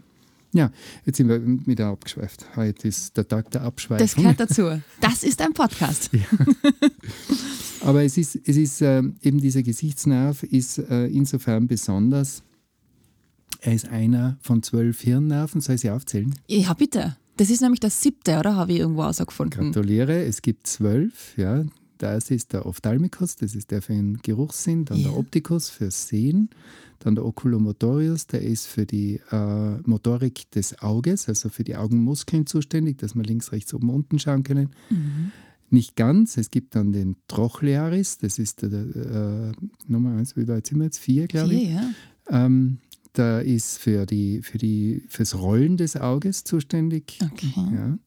Ja, 0.53 0.72
jetzt 1.06 1.17
sind 1.17 1.27
wir 1.27 1.41
wieder 1.67 1.88
abgeschweift. 1.88 2.46
Heute 2.56 2.88
ist 2.88 3.17
der 3.17 3.27
Tag 3.27 3.51
der 3.51 3.63
Abschweifung. 3.63 4.06
Das 4.06 4.15
gehört 4.15 4.39
dazu. 4.39 4.82
Das 5.01 5.24
ist 5.24 5.41
ein 5.41 5.53
Podcast. 5.53 6.10
Ja. 6.17 6.24
Aber 7.82 8.03
es 8.03 8.17
ist, 8.17 8.39
es 8.44 8.58
ist 8.58 8.82
äh, 8.82 9.03
eben 9.22 9.39
dieser 9.39 9.62
Gesichtsnerv 9.62 10.44
ist 10.44 10.79
äh, 10.79 11.06
insofern 11.08 11.67
besonders. 11.67 12.41
Er 13.62 13.74
ist 13.74 13.88
einer 13.89 14.38
von 14.41 14.63
zwölf 14.63 15.01
Hirnnerven. 15.01 15.62
Soll 15.62 15.75
ich 15.75 15.82
sie 15.82 15.91
aufzählen? 15.91 16.34
Ja, 16.48 16.74
bitte. 16.74 17.17
Das 17.38 17.50
ist 17.51 17.62
nämlich 17.62 17.79
das 17.79 18.01
siebte, 18.01 18.39
oder? 18.39 18.56
Habe 18.56 18.74
ich 18.74 18.79
irgendwo 18.79 19.03
herausgefunden. 19.03 19.72
Gratuliere. 19.72 20.24
Es 20.24 20.41
gibt 20.41 20.65
zwölf. 20.65 21.38
Ja. 21.38 21.65
Erste 22.04 22.36
ist 22.36 22.54
der 22.54 22.66
Ophthalmicus, 22.66 23.36
das 23.36 23.56
ist 23.56 23.72
der 23.72 23.82
für 23.82 23.94
den 23.94 24.20
Geruchssinn, 24.22 24.86
dann 24.86 24.98
yeah. 24.98 25.10
der 25.10 25.18
Opticus 25.18 25.70
fürs 25.70 26.08
Sehen, 26.08 26.50
dann 27.00 27.16
der 27.16 27.25
Oculomotorius, 27.25 28.27
der 28.27 28.42
ist 28.42 28.68
für 28.68 28.86
die 28.86 29.20
äh, 29.32 29.77
Motorik 29.84 30.50
des 30.51 30.82
Auges, 30.82 31.27
also 31.27 31.50
für 31.50 31.63
die 31.63 31.75
Augenmuskeln 31.75 32.46
zuständig, 32.46 32.98
dass 32.98 33.16
wir 33.16 33.24
links, 33.24 33.51
rechts, 33.51 33.74
oben, 33.74 33.89
unten 33.89 34.20
schauen 34.20 34.44
können. 34.44 34.70
Mhm. 34.89 35.32
Nicht 35.70 35.96
ganz, 35.96 36.38
es 36.38 36.50
gibt 36.50 36.75
dann 36.75 36.94
den 36.94 37.18
Trochlearis, 37.27 38.20
das 38.20 38.39
ist 38.39 38.62
der, 38.62 38.70
der 38.70 39.51
äh, 39.51 39.51
Nummer 39.88 40.18
eins, 40.18 40.38
wie 40.38 40.48
weit 40.48 40.68
sind 40.68 40.77
wir 40.77 40.86
jetzt? 40.86 41.00
Vier, 41.00 41.27
glaube 41.27 41.54
ich. 41.54 41.70
Ja. 41.70 41.89
Ähm, 42.30 42.77
der 43.18 43.44
ist 43.44 43.77
für 43.77 44.06
die, 44.06 44.42
für 44.42 44.58
die, 44.58 45.04
fürs 45.10 45.36
Rollen 45.36 45.75
des 45.77 45.98
Auges 45.98 46.44
zuständig. 46.44 47.20
Okay. 47.22 47.54
Ja. 47.56 47.98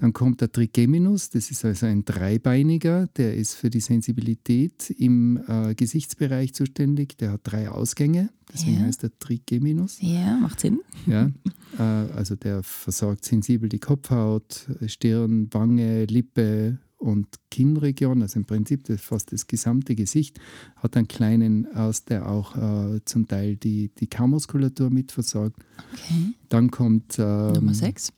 Dann 0.00 0.14
kommt 0.14 0.40
der 0.40 0.50
Trigeminus, 0.50 1.28
das 1.28 1.50
ist 1.50 1.62
also 1.62 1.84
ein 1.84 2.06
Dreibeiniger, 2.06 3.06
der 3.18 3.36
ist 3.36 3.52
für 3.52 3.68
die 3.68 3.80
Sensibilität 3.80 4.88
im 4.88 5.38
äh, 5.46 5.74
Gesichtsbereich 5.74 6.54
zuständig. 6.54 7.18
Der 7.18 7.32
hat 7.32 7.42
drei 7.44 7.68
Ausgänge, 7.68 8.30
deswegen 8.50 8.78
Ja. 8.78 8.86
heißt 8.86 9.04
er 9.04 9.10
Trigeminus. 9.18 9.98
Ja, 10.00 10.38
macht 10.38 10.60
Sinn. 10.60 10.80
Ja, 11.06 11.30
äh, 11.78 11.82
also 11.82 12.34
der 12.34 12.62
versorgt 12.62 13.26
sensibel 13.26 13.68
die 13.68 13.78
Kopfhaut, 13.78 14.68
Stirn, 14.86 15.48
Wange, 15.52 16.06
Lippe 16.06 16.78
und 16.96 17.26
Kinnregion, 17.50 18.22
also 18.22 18.38
im 18.38 18.46
Prinzip 18.46 18.84
das, 18.84 19.02
fast 19.02 19.32
das 19.32 19.46
gesamte 19.48 19.94
Gesicht, 19.94 20.40
hat 20.76 20.96
einen 20.96 21.08
kleinen 21.08 21.66
aus, 21.74 22.06
der 22.06 22.26
auch 22.26 22.56
äh, 22.56 23.00
zum 23.04 23.28
Teil 23.28 23.56
die, 23.56 23.90
die 24.00 24.06
Kaumuskulatur 24.06 24.88
mit 24.88 25.12
versorgt. 25.12 25.56
Okay. 25.92 26.32
Dann 26.48 26.70
kommt 26.70 27.18
ähm, 27.18 27.70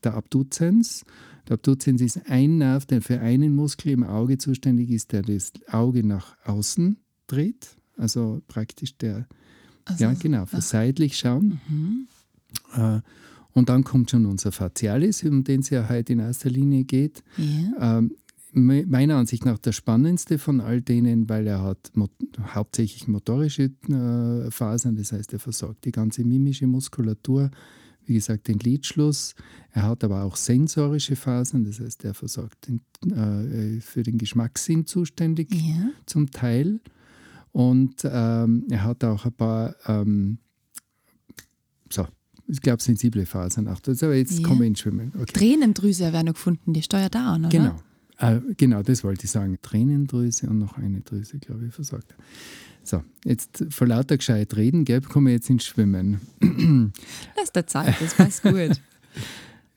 der 0.05 0.15
Abduzens. 0.15 1.05
Der 1.53 1.59
Abduzens 1.59 2.01
ist 2.01 2.19
ein 2.31 2.57
Nerv, 2.57 2.87
der 2.87 3.03
für 3.03 3.21
einen 3.21 3.55
Muskel 3.55 3.93
im 3.93 4.05
Auge 4.05 4.39
zuständig 4.39 4.89
ist, 4.89 5.13
der 5.13 5.21
das 5.21 5.53
Auge 5.71 6.03
nach 6.03 6.35
außen 6.47 6.97
dreht. 7.27 7.77
Also 7.99 8.41
praktisch 8.49 8.97
der, 8.97 9.29
Also, 9.85 10.05
ja 10.05 10.15
genau, 10.15 10.47
für 10.47 10.63
seitlich 10.63 11.19
schauen. 11.19 11.61
Mhm. 11.69 12.07
Äh, 12.75 13.01
und 13.53 13.69
dann 13.69 13.85
kommt 13.85 14.11
schon 14.11 14.25
unser 14.25 14.51
Facialis, 14.51 15.25
um 15.25 15.45
den 15.45 15.61
es 15.61 15.69
ja 15.69 15.91
heute 15.91 16.15
in 16.15 16.21
erster 16.21 16.49
Linie 16.49 16.85
geht. 16.85 17.23
Ja. 17.37 17.99
Ähm, 17.99 18.13
me- 18.53 18.87
meiner 18.87 19.17
Ansicht 19.17 19.45
nach 19.45 19.59
der 19.59 19.73
spannendste 19.73 20.39
von 20.39 20.63
all 20.63 20.81
denen, 20.81 21.29
weil 21.29 21.47
er 21.47 21.63
hat 21.63 21.91
mo 21.95 22.09
hauptsächlich 22.55 23.09
motorische 23.09 23.65
äh, 23.91 24.51
Fasern, 24.51 24.97
das 24.97 25.13
heißt, 25.13 25.35
er 25.35 25.39
versorgt 25.39 25.85
die 25.85 25.93
ganze 25.93 26.25
mimische 26.25 26.67
Muskulatur, 26.67 27.51
wie 28.07 28.15
gesagt, 28.15 28.49
den 28.49 28.59
Lidschluss. 28.59 29.35
Er 29.73 29.83
hat 29.85 30.05
aber 30.05 30.23
auch 30.25 30.37
sensorische 30.37 31.17
Fasern, 31.17 31.65
das 31.65 31.81
heißt, 31.81 32.05
er 32.05 32.15
versorgt 32.15 32.69
den, 32.69 32.81
äh, 33.11 33.81
für 33.81 34.03
den 34.03 34.19
Geschmackssinn 34.19 34.87
zuständig 34.87 35.53
ja. 35.55 35.91
zum 36.07 36.31
Teil. 36.31 36.81
Und 37.53 37.97
ähm, 38.05 38.65
er 38.71 38.85
hat 38.85 39.05
auch 39.05 39.25
ein 39.27 39.33
paar, 39.33 39.75
ähm, 39.87 40.39
so, 41.91 42.07
ich 42.49 42.61
glaube, 42.61 42.83
sensible 42.83 43.27
Fasern 43.27 43.69
auch. 43.69 43.81
Also 43.87 44.11
jetzt 44.11 44.39
Ja. 44.39 44.47
kommen 44.49 44.61
wir 44.61 44.67
ins 44.67 44.81
Schwimmen. 44.81 45.13
Okay. 45.15 45.33
Tränendrüse 45.33 46.13
werden 46.13 46.33
gefunden, 46.33 46.73
die 46.73 46.83
steuert 46.83 47.15
da 47.15 47.35
an, 47.35 47.47
oder? 47.47 47.51
Genau. 47.51 47.77
Äh, 48.23 48.41
genau, 48.57 48.83
das 48.83 49.03
wollte 49.05 49.25
ich 49.25 49.31
sagen. 49.31 49.59
Tränendrüse 49.63 50.49
und 50.49 50.59
noch 50.59 50.79
eine 50.79 51.01
Drüse, 51.01 51.39
glaube 51.39 51.67
ich, 51.67 51.75
versorgt. 51.75 52.15
So, 52.85 53.03
jetzt 53.25 53.65
vor 53.71 53.87
lauter 53.87 54.17
gescheit 54.17 54.57
reden, 54.57 54.85
gell, 54.85 55.01
kommen 55.03 55.27
wir 55.27 55.35
jetzt 55.35 55.51
ins 55.51 55.65
Schwimmen. 55.67 56.21
Lass 57.37 57.53
der 57.53 57.67
Zeit, 57.67 57.95
das 58.01 58.15
passt 58.15 58.43
gut. 58.43 58.55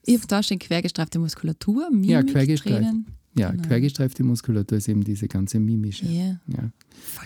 Ich 0.07 0.15
habe 0.17 0.27
da 0.27 0.43
schon 0.43 0.59
quergestreifte 0.59 1.17
Muskulatur, 1.17 1.89
Mimik, 1.89 2.09
Ja, 2.11 2.21
quergestreift. 2.21 2.77
Tränen. 2.77 3.07
Ja, 3.35 3.49
Genau. 3.49 3.63
quergestreifte 3.67 4.23
Muskulatur 4.23 4.77
ist 4.77 4.87
eben 4.87 5.03
diese 5.03 5.27
ganze 5.27 5.59
mimische. 5.59 6.05
Ja. 6.05 6.39
Ja. 6.45 6.71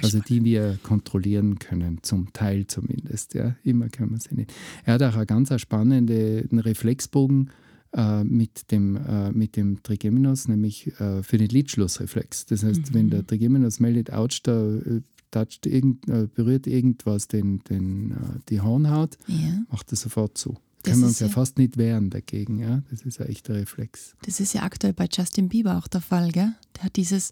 Also 0.02 0.20
die 0.20 0.46
wir 0.46 0.80
kontrollieren 0.82 1.60
können, 1.60 2.00
zum 2.04 2.32
Teil 2.32 2.68
zumindest. 2.68 3.34
Ja. 3.34 3.58
Immer 3.66 3.90
können 3.90 4.12
wir 4.12 4.18
sie 4.20 4.34
nicht. 4.34 4.54
Er 4.86 4.94
hat 4.94 5.04
auch 5.04 5.18
einen 5.18 5.28
ganz 5.28 5.52
spannenden 5.62 6.60
Reflexbogen 6.60 7.50
äh, 7.94 8.24
mit, 8.24 8.72
dem, 8.72 8.96
äh, 8.96 9.32
mit 9.32 9.56
dem 9.56 9.82
Trigeminus, 9.84 10.48
nämlich 10.48 10.88
äh, 11.00 11.24
für 11.24 11.38
den 11.38 11.50
Lidschlussreflex. 11.50 12.46
Das 12.46 12.64
heißt, 12.64 12.94
wenn 12.94 13.10
der 13.10 13.26
Trigeminus 13.26 13.80
meldet, 13.80 14.12
ouch, 14.12 14.40
da 14.44 14.76
äh, 14.76 15.02
toucht 15.32 15.66
irgend, 15.66 16.08
äh, 16.08 16.28
berührt 16.34 16.68
irgendwas 16.68 17.28
den, 17.28 17.64
den, 17.70 18.16
die 18.50 18.62
Hornhaut, 18.62 19.18
ja. 19.28 19.64
macht 19.72 19.92
er 19.92 19.98
sofort 19.98 20.38
zu. 20.38 20.58
Das 20.84 20.94
Können 20.94 21.02
wir 21.04 21.08
uns 21.08 21.20
ja 21.20 21.28
ja- 21.28 21.34
fast 21.34 21.58
nicht 21.58 21.78
wehren 21.78 22.10
dagegen. 22.10 22.60
Ja? 22.60 22.84
Das 22.90 23.02
ist 23.02 23.20
ein 23.20 23.28
echter 23.28 23.54
Reflex. 23.54 24.16
Das 24.24 24.40
ist 24.40 24.54
ja 24.54 24.64
aktuell 24.64 24.94
bei 24.94 25.08
Justin 25.12 25.50
Bieber 25.50 25.78
auch 25.78 25.88
der 25.88 26.00
Fall, 26.02 26.32
gell? 26.32 26.54
Der 26.78 26.84
hat 26.84 26.96
dieses 26.96 27.32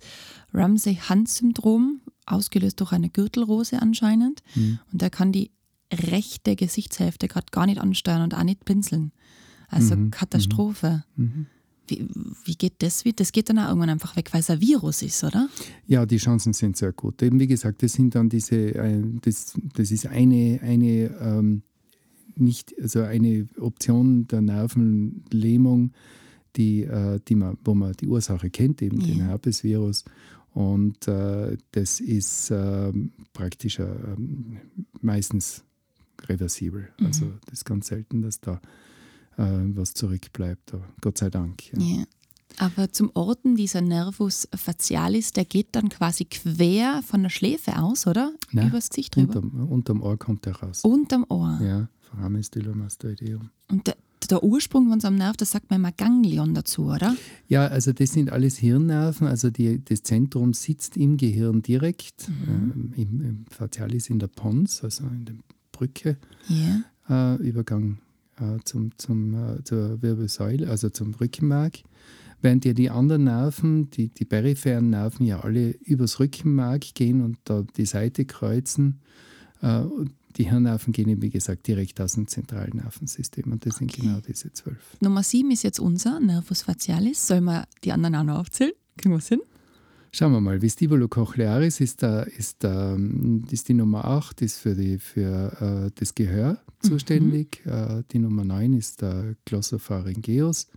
Ramsey-Hunt-Syndrom, 0.54 2.02
ausgelöst 2.26 2.80
durch 2.80 2.92
eine 2.92 3.10
Gürtelrose 3.10 3.82
anscheinend. 3.82 4.44
Mhm. 4.56 4.80
Und 4.92 5.02
der 5.02 5.10
kann 5.10 5.32
die 5.32 5.52
rechte 5.94 6.56
Gesichtshälfte 6.56 7.28
gerade 7.28 7.48
gar 7.52 7.66
nicht 7.66 7.80
ansteuern 7.80 8.22
und 8.22 8.34
auch 8.36 8.44
nicht 8.44 8.66
pinseln. 8.66 9.12
Also 9.68 9.96
Mhm, 9.96 10.12
Katastrophe. 10.12 11.04
Mhm. 11.16 11.46
Wie, 11.90 12.06
wie 12.44 12.56
geht 12.56 12.74
das? 12.80 13.04
Das 13.16 13.32
geht 13.32 13.50
dann 13.50 13.60
auch 13.60 13.70
irgendwann 13.70 13.90
einfach 13.92 14.16
weg, 14.18 14.30
weil 14.34 14.42
es 14.42 14.50
ein 14.50 14.60
Virus 14.60 15.02
ist, 15.02 15.24
oder? 15.24 15.48
Ja, 15.88 16.06
die 16.06 16.18
Chancen 16.18 16.52
sind 16.54 16.76
sehr 16.76 16.92
gut. 16.92 17.22
Eben 17.24 17.40
wie 17.40 17.48
gesagt, 17.48 17.82
das 17.82 17.94
sind 17.94 18.14
dann 18.16 18.28
diese, 18.28 18.56
äh, 18.76 19.02
das, 19.22 19.54
das 19.74 19.92
ist 19.92 20.06
eine, 20.08 20.60
eine 20.62 21.16
ähm, 21.22 21.62
nicht, 22.36 22.74
also 22.82 23.02
eine 23.02 23.48
Option 23.60 24.28
der 24.28 24.42
Nervenlähmung, 24.42 25.92
die, 26.58 26.84
äh, 26.84 27.20
die 27.28 27.36
man, 27.36 27.58
wo 27.64 27.74
man 27.74 27.94
die 27.94 28.08
Ursache 28.08 28.50
kennt, 28.50 28.82
eben 28.82 29.00
den 29.00 29.20
Ja. 29.20 29.26
Herpesvirus. 29.26 30.04
Und 30.54 31.08
äh, 31.08 31.56
das 31.72 32.00
ist 32.00 32.52
ähm, 32.52 33.12
praktisch 33.32 33.80
äh, 33.80 33.84
ähm, 33.84 34.58
meistens 35.02 35.64
reversibel. 36.28 36.90
Also 37.04 37.32
das 37.46 37.60
ist 37.60 37.66
ganz 37.66 37.88
selten, 37.88 38.24
dass 38.24 38.42
da 38.42 38.60
was 39.38 39.94
zurückbleibt. 39.94 40.74
Aber 40.74 40.86
Gott 41.02 41.18
sei 41.20 41.30
Dank. 41.30 41.72
Ja. 41.74 41.80
Ja. 42.00 42.04
Aber 42.60 42.92
zum 42.92 43.12
Orten 43.14 43.56
dieser 43.56 43.82
Nervus 43.82 44.48
facialis, 44.56 45.32
der 45.32 45.46
geht 45.46 45.68
dann 45.74 45.90
quasi 45.90 46.26
quer 46.26 47.04
von 47.06 47.22
der 47.22 47.30
Schläfe 47.30 47.78
aus, 47.78 48.08
oder? 48.08 48.34
Nein, 48.52 48.70
Übers 48.70 48.90
Gesicht 48.90 49.16
drüber. 49.16 49.36
Unterm, 49.44 49.70
unterm 49.70 50.02
Ohr 50.02 50.18
kommt 50.18 50.48
er 50.48 50.56
raus. 50.56 50.82
Unterm 50.84 51.26
Ohr. 51.30 51.60
Ja, 51.62 51.88
Foramen 52.02 52.42
stylomastoideum. 52.44 53.52
Und 53.70 53.86
der, 53.86 53.96
der 54.28 54.44
Ursprung 54.44 54.86
von 54.86 54.94
unserem 54.94 55.18
Nerv, 55.18 55.38
das 55.38 55.52
sagt 55.52 55.70
man 55.70 55.80
immer 55.82 55.92
Ganglion 55.92 56.56
dazu, 56.56 56.86
oder? 56.86 57.16
Ja, 57.48 57.68
also 57.68 57.94
das 57.94 58.12
sind 58.14 58.32
alles 58.32 58.58
Hirnnerven. 58.58 59.28
Also 59.28 59.52
die, 59.52 59.84
das 59.86 60.02
Zentrum 60.02 60.54
sitzt 60.54 60.98
im 60.98 61.18
Gehirn 61.18 61.62
direkt, 61.62 62.28
ähm, 62.48 62.92
im, 62.96 63.22
im 63.22 63.46
Facialis 63.52 64.10
in 64.10 64.18
der 64.18 64.28
Pons, 64.28 64.84
also 64.84 65.04
in 65.06 65.26
der 65.26 65.36
Brücke, 65.72 66.18
Ja. 66.48 67.36
äh, 67.36 67.42
Übergang 67.44 68.00
äh, 68.40 68.58
zum, 68.64 68.98
zum, 68.98 69.34
äh, 69.34 69.64
zur 69.64 70.02
Wirbelsäule, 70.02 70.70
also 70.70 70.90
zum 70.90 71.14
Rückenmark. 71.16 71.80
Während 72.42 72.66
ja 72.66 72.74
die 72.74 72.90
anderen 72.92 73.24
Nerven, 73.24 73.90
die, 73.90 74.10
die 74.10 74.26
peripheren 74.26 74.92
Nerven 74.92 75.26
ja 75.26 75.40
alle 75.40 75.72
übers 75.72 76.20
Rückenmark 76.20 76.94
gehen 76.94 77.22
und 77.22 77.38
da 77.46 77.64
die 77.76 77.86
Seite 77.86 78.26
kreuzen. 78.26 79.00
Äh, 79.62 79.84
die 80.38 80.48
Hirnnerven 80.50 80.94
gehen 80.94 81.10
eben, 81.10 81.24
wie 81.24 81.32
gesagt, 81.32 81.66
direkt 81.66 82.00
aus 82.00 82.14
dem 82.14 82.28
zentralen 82.28 82.78
Nervensystem. 82.78 83.52
Und 83.52 83.66
das 83.66 83.78
sind 83.78 83.92
Okay. 83.92 84.02
genau 84.04 84.20
diese 84.20 84.54
zwölf. 84.54 84.78
Nummer 85.00 85.24
sieben 85.24 85.50
ist 85.50 85.64
jetzt 85.64 85.80
unser 85.80 86.20
Nervus 86.20 86.62
facialis. 86.62 87.26
Sollen 87.26 87.46
wir 87.46 87.66
die 87.84 87.92
anderen 87.92 88.14
auch 88.16 88.24
noch 88.24 88.38
aufzählen? 88.40 88.74
Kriegen 88.98 89.14
wir 89.16 89.18
es 89.18 89.30
hin? 89.30 89.42
Schauen 90.18 90.32
wir 90.32 90.42
mal, 90.42 90.60
Vestibulocochlearis 90.60 91.80
ist, 91.80 92.02
da, 92.02 92.24
ist, 92.24 92.64
da, 92.64 92.98
ist 93.52 93.70
die 93.70 93.76
Nummer 93.76 94.06
8, 94.06 94.42
ist 94.42 94.58
für, 94.58 94.74
die, 94.74 94.98
für 94.98 95.86
äh, 95.86 95.92
das 95.94 96.16
Gehör 96.16 96.60
zuständig. 96.80 97.64
Äh, 97.68 98.02
die 98.12 98.18
Nummer 98.18 98.44
9 98.44 98.74
ist 98.74 99.04
der 99.04 99.36
Glossopharyngeus, 99.46 100.70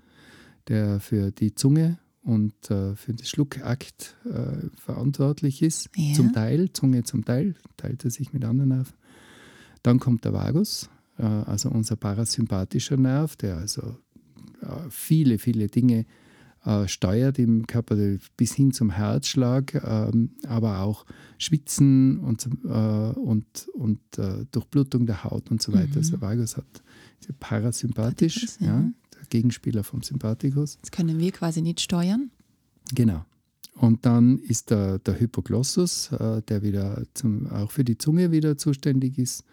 der 0.69 1.01
für 1.01 1.31
die 1.31 1.55
Zunge 1.55 1.99
und 2.23 2.53
äh, 2.71 2.95
für 2.97 3.15
den 3.15 3.25
Schluckakt 3.25 4.15
äh, 4.27 4.69
verantwortlich 4.77 5.63
ist. 5.63 5.89
Ja. 5.97 6.13
Zum 6.13 6.35
Teil, 6.35 6.71
Zunge 6.75 7.05
zum 7.05 7.25
Teil, 7.25 7.55
teilt 7.79 8.05
er 8.05 8.11
sich 8.11 8.35
mit 8.35 8.45
anderen 8.45 8.69
Nerven. 8.69 8.95
Dann 9.83 10.01
kommt 10.01 10.27
der 10.27 10.35
Vagus, 10.35 10.91
äh, 11.17 11.23
also 11.23 11.71
unser 11.71 11.97
parasympathischer 11.97 12.99
Nerv, 12.99 13.37
der 13.37 13.57
also 13.57 13.97
äh, 14.61 14.91
viele, 14.91 15.39
viele 15.39 15.69
Dinge 15.69 16.01
äh, 16.01 16.05
steuert 16.87 17.39
im 17.39 17.67
Körper 17.67 17.97
bis 18.37 18.55
hin 18.55 18.73
zum 18.73 18.91
Herzschlag, 18.91 19.75
ähm, 19.83 20.31
aber 20.47 20.81
auch 20.81 21.07
Schwitzen 21.39 22.21
und, 22.21 22.47
äh, 22.65 22.69
und, 22.69 23.69
und 23.73 24.01
äh, 24.19 24.45
Durchblutung 24.53 25.07
der 25.07 25.25
Haut 25.25 25.51
und 25.51 25.63
so 25.63 25.73
weiter. 25.73 25.97
Also 25.97 26.21
Vagus 26.21 26.59
hat 26.59 26.67
parasympathisch, 27.39 28.41
Sympathikus, 28.41 28.59
ja. 28.61 28.81
ja. 28.81 28.93
der 29.15 29.27
Gegenspieler 29.31 29.85
vom 29.85 30.03
Sympathikus. 30.03 30.79
Das 30.81 30.91
können 30.91 31.19
wir 31.19 31.33
quasi 31.33 31.63
nicht 31.63 31.81
steuern. 31.81 32.31
Genau. 32.95 33.25
Und 33.75 34.05
dann 34.05 34.39
ist 34.39 34.71
der, 34.71 34.99
der 34.99 35.19
Hypoglossus, 35.19 36.13
äh, 36.13 36.43
der 36.43 36.63
wieder 36.63 37.03
zum, 37.15 37.47
auch 37.47 37.71
für 37.71 37.85
die 37.85 37.97
Zunge 37.97 38.31
wieder 38.31 38.59
zuständig 38.59 39.17
ist, 39.17 39.45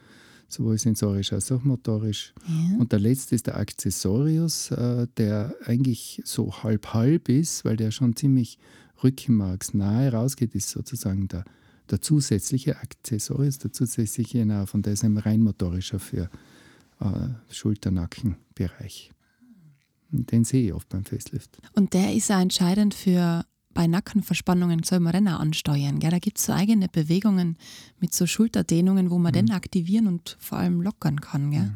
sowohl 0.48 0.78
sensorisch 0.78 1.34
als 1.34 1.52
auch 1.52 1.64
motorisch. 1.64 2.34
Ja. 2.48 2.78
Und 2.80 2.92
der 2.92 3.00
letzte 3.00 3.36
ist 3.36 3.48
der 3.48 3.58
Accessorius, 3.58 4.72
äh, 4.72 5.08
der 5.18 5.56
eigentlich 5.66 6.22
so 6.26 6.64
halb-halb 6.64 7.30
ist, 7.30 7.66
weil 7.66 7.76
der 7.76 7.92
schon 7.92 8.16
ziemlich 8.16 8.58
rückenmarksnahe 9.04 10.12
rausgeht, 10.12 10.56
ist 10.56 10.70
sozusagen 10.70 11.28
der, 11.28 11.44
der 11.90 12.02
zusätzliche 12.02 12.78
Accessorius, 12.78 13.60
der 13.60 13.72
zusätzliche 13.72 14.46
Nerv 14.46 14.74
und 14.74 14.86
der 14.86 14.94
ist 14.94 15.04
ein 15.04 15.18
rein 15.18 15.42
motorischer 15.42 16.00
für 16.00 16.30
äh, 17.00 17.30
Schulter-Nacken-Bereich. 17.50 19.12
Den 20.10 20.46
sehe 20.46 20.68
ich 20.68 20.74
oft 20.74 20.88
beim 20.90 21.04
Facelift. 21.04 21.58
Und 21.74 21.94
der 21.94 22.14
ist 22.14 22.32
auch 22.32 22.40
entscheidend 22.40 22.94
für 22.94 23.46
bei 23.78 23.86
Nackenverspannungen 23.86 24.82
soll 24.82 25.00
man 25.00 25.28
auch 25.28 25.40
ansteuern. 25.40 26.00
Gell? 26.00 26.10
Da 26.10 26.18
gibt 26.18 26.40
es 26.40 26.46
so 26.46 26.54
eigene 26.54 26.88
Bewegungen 26.88 27.58
mit 28.00 28.12
so 28.12 28.26
Schulterdehnungen, 28.26 29.12
wo 29.12 29.20
man 29.20 29.34
den 29.34 29.52
aktivieren 29.52 30.08
und 30.08 30.36
vor 30.40 30.58
allem 30.58 30.82
lockern 30.82 31.22
kann. 31.22 31.52
Gell? 31.52 31.74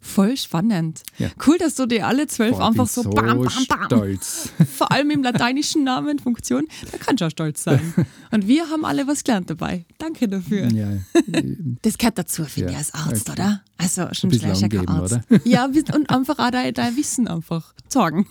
Voll 0.00 0.36
spannend. 0.36 1.02
Ja. 1.18 1.28
Cool, 1.46 1.58
dass 1.58 1.74
du 1.74 1.86
dir 1.86 2.06
alle 2.06 2.26
zwölf 2.28 2.56
Boah, 2.56 2.68
einfach 2.68 2.86
so, 2.86 3.02
so 3.02 3.10
bam, 3.10 3.42
bam, 3.42 3.66
bam. 3.68 3.84
stolz. 3.86 4.50
Vor 4.76 4.92
allem 4.92 5.10
im 5.10 5.22
lateinischen 5.22 5.82
Namen, 5.84 6.18
Funktion, 6.20 6.66
da 6.92 6.98
kannst 6.98 7.20
du 7.20 7.26
auch 7.26 7.30
stolz 7.30 7.64
sein. 7.64 7.94
Und 8.30 8.46
wir 8.46 8.70
haben 8.70 8.84
alle 8.84 9.06
was 9.08 9.24
gelernt 9.24 9.50
dabei. 9.50 9.84
Danke 9.98 10.28
dafür. 10.28 10.68
ja, 10.72 10.88
Das 11.82 11.98
gehört 11.98 12.16
dazu, 12.18 12.44
finde 12.44 12.72
Ja, 12.72 12.78
ich, 12.80 12.86
als 12.86 12.94
Arzt, 12.94 13.28
okay. 13.28 13.40
oder? 13.40 13.62
Also 13.76 14.08
schon 14.12 14.30
kein 14.30 14.50
angeben, 14.52 14.88
Arzt. 14.88 15.14
oder? 15.30 15.40
Ja, 15.44 15.64
und 15.66 16.10
einfach 16.10 16.38
auch 16.38 16.50
dein, 16.50 16.72
dein 16.74 16.96
Wissen 16.96 17.26
einfach 17.28 17.74
zeigen. 17.88 18.26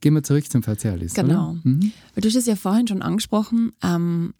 Gehen 0.00 0.14
wir 0.14 0.22
zurück 0.22 0.50
zum 0.50 0.62
Facialis. 0.62 1.14
Genau. 1.14 1.56
Mhm. 1.62 1.92
Weil 2.14 2.22
du 2.22 2.28
hast 2.28 2.36
es 2.36 2.46
ja 2.46 2.56
vorhin 2.56 2.88
schon 2.88 3.02
angesprochen, 3.02 3.72
ähm, 3.82 4.34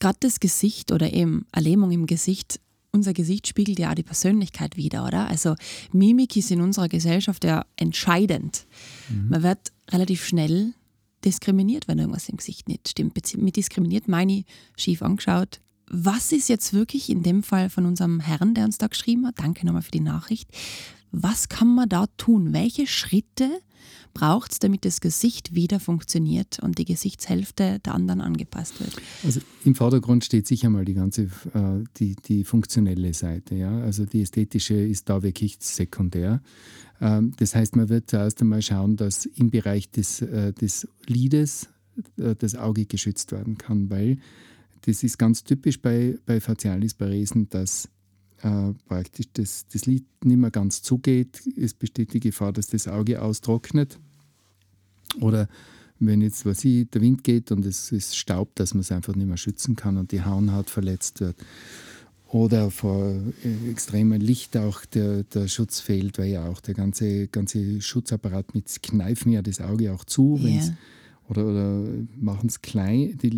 gerade 0.00 0.18
das 0.20 0.38
Gesicht 0.40 0.92
oder 0.92 1.12
eben 1.12 1.46
eine 1.52 1.64
Lähmung 1.64 1.90
im 1.90 2.06
Gesicht, 2.06 2.60
unser 2.92 3.12
Gesicht 3.12 3.46
spiegelt 3.46 3.78
ja 3.78 3.90
auch 3.90 3.94
die 3.94 4.02
Persönlichkeit 4.02 4.76
wider, 4.76 5.06
oder? 5.06 5.28
Also 5.28 5.54
Mimik 5.92 6.36
ist 6.36 6.50
in 6.50 6.60
unserer 6.60 6.88
Gesellschaft 6.88 7.44
ja 7.44 7.64
entscheidend. 7.76 8.66
Man 9.28 9.42
wird 9.42 9.72
relativ 9.90 10.24
schnell 10.24 10.72
diskriminiert, 11.24 11.88
wenn 11.88 11.98
irgendwas 11.98 12.28
im 12.28 12.36
Gesicht 12.36 12.68
nicht 12.68 12.88
stimmt. 12.88 13.14
Mit 13.36 13.56
diskriminiert 13.56 14.08
meine 14.08 14.38
ich 14.38 14.44
schief 14.76 15.02
angeschaut. 15.02 15.60
Was 15.90 16.32
ist 16.32 16.48
jetzt 16.48 16.72
wirklich 16.72 17.08
in 17.08 17.22
dem 17.22 17.42
Fall 17.42 17.70
von 17.70 17.86
unserem 17.86 18.20
Herrn, 18.20 18.54
der 18.54 18.64
uns 18.64 18.78
da 18.78 18.86
geschrieben 18.86 19.26
hat? 19.26 19.38
Danke 19.38 19.66
nochmal 19.66 19.82
für 19.82 19.90
die 19.90 20.00
Nachricht. 20.00 20.48
Was 21.10 21.48
kann 21.48 21.74
man 21.74 21.88
da 21.88 22.06
tun? 22.18 22.52
Welche 22.52 22.86
Schritte 22.86 23.60
braucht 24.14 24.52
es, 24.52 24.58
damit 24.58 24.84
das 24.84 25.00
Gesicht 25.00 25.54
wieder 25.54 25.80
funktioniert 25.80 26.58
und 26.60 26.78
die 26.78 26.84
Gesichtshälfte 26.84 27.78
der 27.84 27.94
anderen 27.94 28.20
angepasst 28.20 28.80
wird? 28.80 28.96
Also 29.24 29.40
im 29.64 29.74
Vordergrund 29.74 30.24
steht 30.24 30.46
sicher 30.46 30.70
mal 30.70 30.84
die 30.84 30.94
ganze 30.94 31.22
äh, 31.22 31.84
die, 31.98 32.16
die 32.16 32.44
funktionelle 32.44 33.14
Seite. 33.14 33.54
Ja? 33.54 33.80
Also 33.80 34.04
die 34.04 34.22
ästhetische 34.22 34.74
ist 34.74 35.08
da 35.08 35.22
wirklich 35.22 35.58
sekundär. 35.60 36.40
Ähm, 37.00 37.32
das 37.36 37.54
heißt, 37.54 37.76
man 37.76 37.88
wird 37.88 38.10
zuerst 38.10 38.40
einmal 38.40 38.62
schauen, 38.62 38.96
dass 38.96 39.26
im 39.26 39.50
Bereich 39.50 39.90
des, 39.90 40.22
äh, 40.22 40.52
des 40.52 40.88
Lides 41.06 41.68
äh, 42.16 42.34
das 42.36 42.54
Auge 42.54 42.86
geschützt 42.86 43.32
werden 43.32 43.58
kann, 43.58 43.90
weil 43.90 44.18
das 44.82 45.02
ist 45.02 45.18
ganz 45.18 45.44
typisch 45.44 45.80
bei, 45.80 46.18
bei 46.24 46.40
Facialisparesen, 46.40 47.48
dass 47.48 47.88
äh, 48.42 48.72
praktisch 48.86 49.26
das, 49.32 49.66
das 49.72 49.86
Lid 49.86 50.04
nicht 50.24 50.36
mehr 50.38 50.50
ganz 50.50 50.82
zugeht. 50.82 51.40
Es 51.56 51.74
besteht 51.74 52.12
die 52.12 52.20
Gefahr, 52.20 52.52
dass 52.52 52.68
das 52.68 52.88
Auge 52.88 53.20
austrocknet. 53.22 53.98
Oder 55.20 55.48
wenn 55.98 56.20
jetzt, 56.20 56.46
was 56.46 56.64
ich, 56.64 56.88
der 56.90 57.00
Wind 57.00 57.24
geht 57.24 57.50
und 57.50 57.64
es 57.66 57.90
ist 57.90 58.16
Staub, 58.16 58.54
dass 58.54 58.74
man 58.74 58.82
es 58.82 58.92
einfach 58.92 59.14
nicht 59.16 59.26
mehr 59.26 59.36
schützen 59.36 59.74
kann 59.74 59.96
und 59.96 60.12
die 60.12 60.22
Haut 60.22 60.70
verletzt 60.70 61.20
wird. 61.20 61.36
Oder 62.30 62.70
vor 62.70 63.06
äh, 63.42 63.70
extremem 63.70 64.20
Licht 64.20 64.56
auch 64.56 64.84
der, 64.84 65.24
der 65.24 65.48
Schutz 65.48 65.80
fehlt, 65.80 66.18
weil 66.18 66.28
ja 66.28 66.46
auch 66.46 66.60
der 66.60 66.74
ganze, 66.74 67.26
ganze 67.28 67.80
Schutzapparat 67.80 68.54
mit 68.54 68.82
kneifen 68.82 69.32
ja 69.32 69.40
das 69.42 69.60
Auge 69.62 69.92
auch 69.94 70.04
zu, 70.04 70.38
Ja. 70.42 70.60
oder, 71.28 71.46
oder 71.46 71.84
machen 72.20 72.48
es 72.48 72.60
klein, 72.60 73.16
die, 73.20 73.30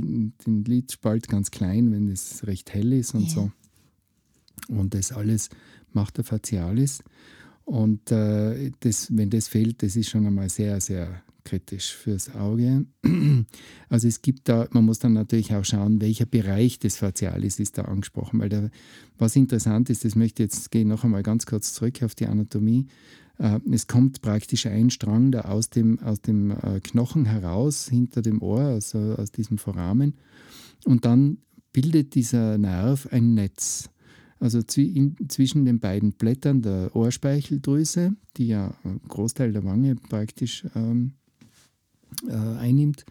den 0.44 0.64
Lidspalt 0.64 1.28
ganz 1.28 1.52
klein, 1.52 1.92
wenn 1.92 2.08
es 2.08 2.44
recht 2.48 2.74
hell 2.74 2.92
ist 2.92 3.14
und 3.14 3.28
Ja. 3.28 3.28
so. 3.30 3.52
Und 4.70 4.94
das 4.94 5.12
alles 5.12 5.50
macht 5.92 6.16
der 6.16 6.24
Facialis. 6.24 7.02
Und 7.64 8.10
äh, 8.10 8.72
das, 8.80 9.16
wenn 9.16 9.30
das 9.30 9.48
fehlt, 9.48 9.82
das 9.82 9.96
ist 9.96 10.10
schon 10.10 10.26
einmal 10.26 10.48
sehr, 10.48 10.80
sehr 10.80 11.22
kritisch 11.44 11.94
fürs 11.94 12.34
Auge. 12.34 12.86
Also 13.88 14.06
es 14.06 14.22
gibt 14.22 14.48
da, 14.48 14.68
man 14.70 14.84
muss 14.84 15.00
dann 15.00 15.14
natürlich 15.14 15.52
auch 15.52 15.64
schauen, 15.64 16.00
welcher 16.00 16.26
Bereich 16.26 16.78
des 16.78 16.96
Facialis 16.96 17.58
ist 17.58 17.76
da 17.76 17.82
angesprochen. 17.82 18.38
Weil 18.38 18.48
da, 18.48 18.70
was 19.18 19.34
interessant 19.34 19.90
ist, 19.90 20.04
das 20.04 20.14
möchte 20.14 20.44
ich 20.44 20.52
jetzt 20.52 20.70
gehe 20.70 20.86
noch 20.86 21.02
einmal 21.02 21.24
ganz 21.24 21.46
kurz 21.46 21.72
zurück 21.72 22.02
auf 22.04 22.14
die 22.14 22.26
Anatomie. 22.26 22.86
Äh, 23.38 23.58
es 23.72 23.88
kommt 23.88 24.22
praktisch 24.22 24.66
ein 24.66 24.90
Strang 24.90 25.32
da 25.32 25.42
aus 25.42 25.70
dem, 25.70 25.98
aus 26.00 26.20
dem 26.20 26.52
äh, 26.52 26.80
Knochen 26.80 27.24
heraus, 27.24 27.88
hinter 27.88 28.22
dem 28.22 28.42
Ohr, 28.42 28.60
also 28.60 28.98
aus 29.16 29.32
diesem 29.32 29.58
Foramen. 29.58 30.14
Und 30.84 31.04
dann 31.04 31.38
bildet 31.72 32.14
dieser 32.14 32.58
Nerv 32.58 33.08
ein 33.10 33.34
Netz. 33.34 33.90
Also 34.40 34.62
zwischen 34.62 35.66
den 35.66 35.80
beiden 35.80 36.12
Blättern 36.12 36.62
der 36.62 36.96
Ohrspeicheldrüse, 36.96 38.16
die 38.38 38.48
ja 38.48 38.74
einen 38.84 39.02
Großteil 39.06 39.52
der 39.52 39.64
Wange 39.64 39.96
praktisch 39.96 40.64
ähm, 40.74 41.12
äh, 42.26 42.32
einnimmt, 42.32 43.04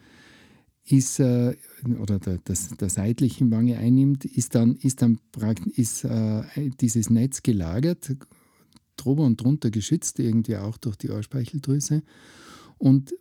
ist, 0.86 1.20
äh, 1.20 1.56
oder 2.00 2.18
der, 2.18 2.40
das, 2.44 2.70
der 2.70 2.90
seitlichen 2.90 3.52
Wange 3.52 3.78
einnimmt, 3.78 4.26
ist 4.26 4.56
dann, 4.56 4.76
ist 4.78 5.04
dann 5.04 5.20
ist, 5.76 6.04
äh, 6.04 6.42
dieses 6.82 7.12
Netz 7.12 7.44
gelagert, 7.44 8.16
drüber 8.96 9.24
und 9.24 9.40
drunter 9.42 9.70
geschützt, 9.70 10.18
irgendwie 10.18 10.58
auch 10.58 10.78
durch 10.78 10.96
die 10.96 11.12
Ohrspeicheldrüse. 11.12 12.02
Und 12.80 13.14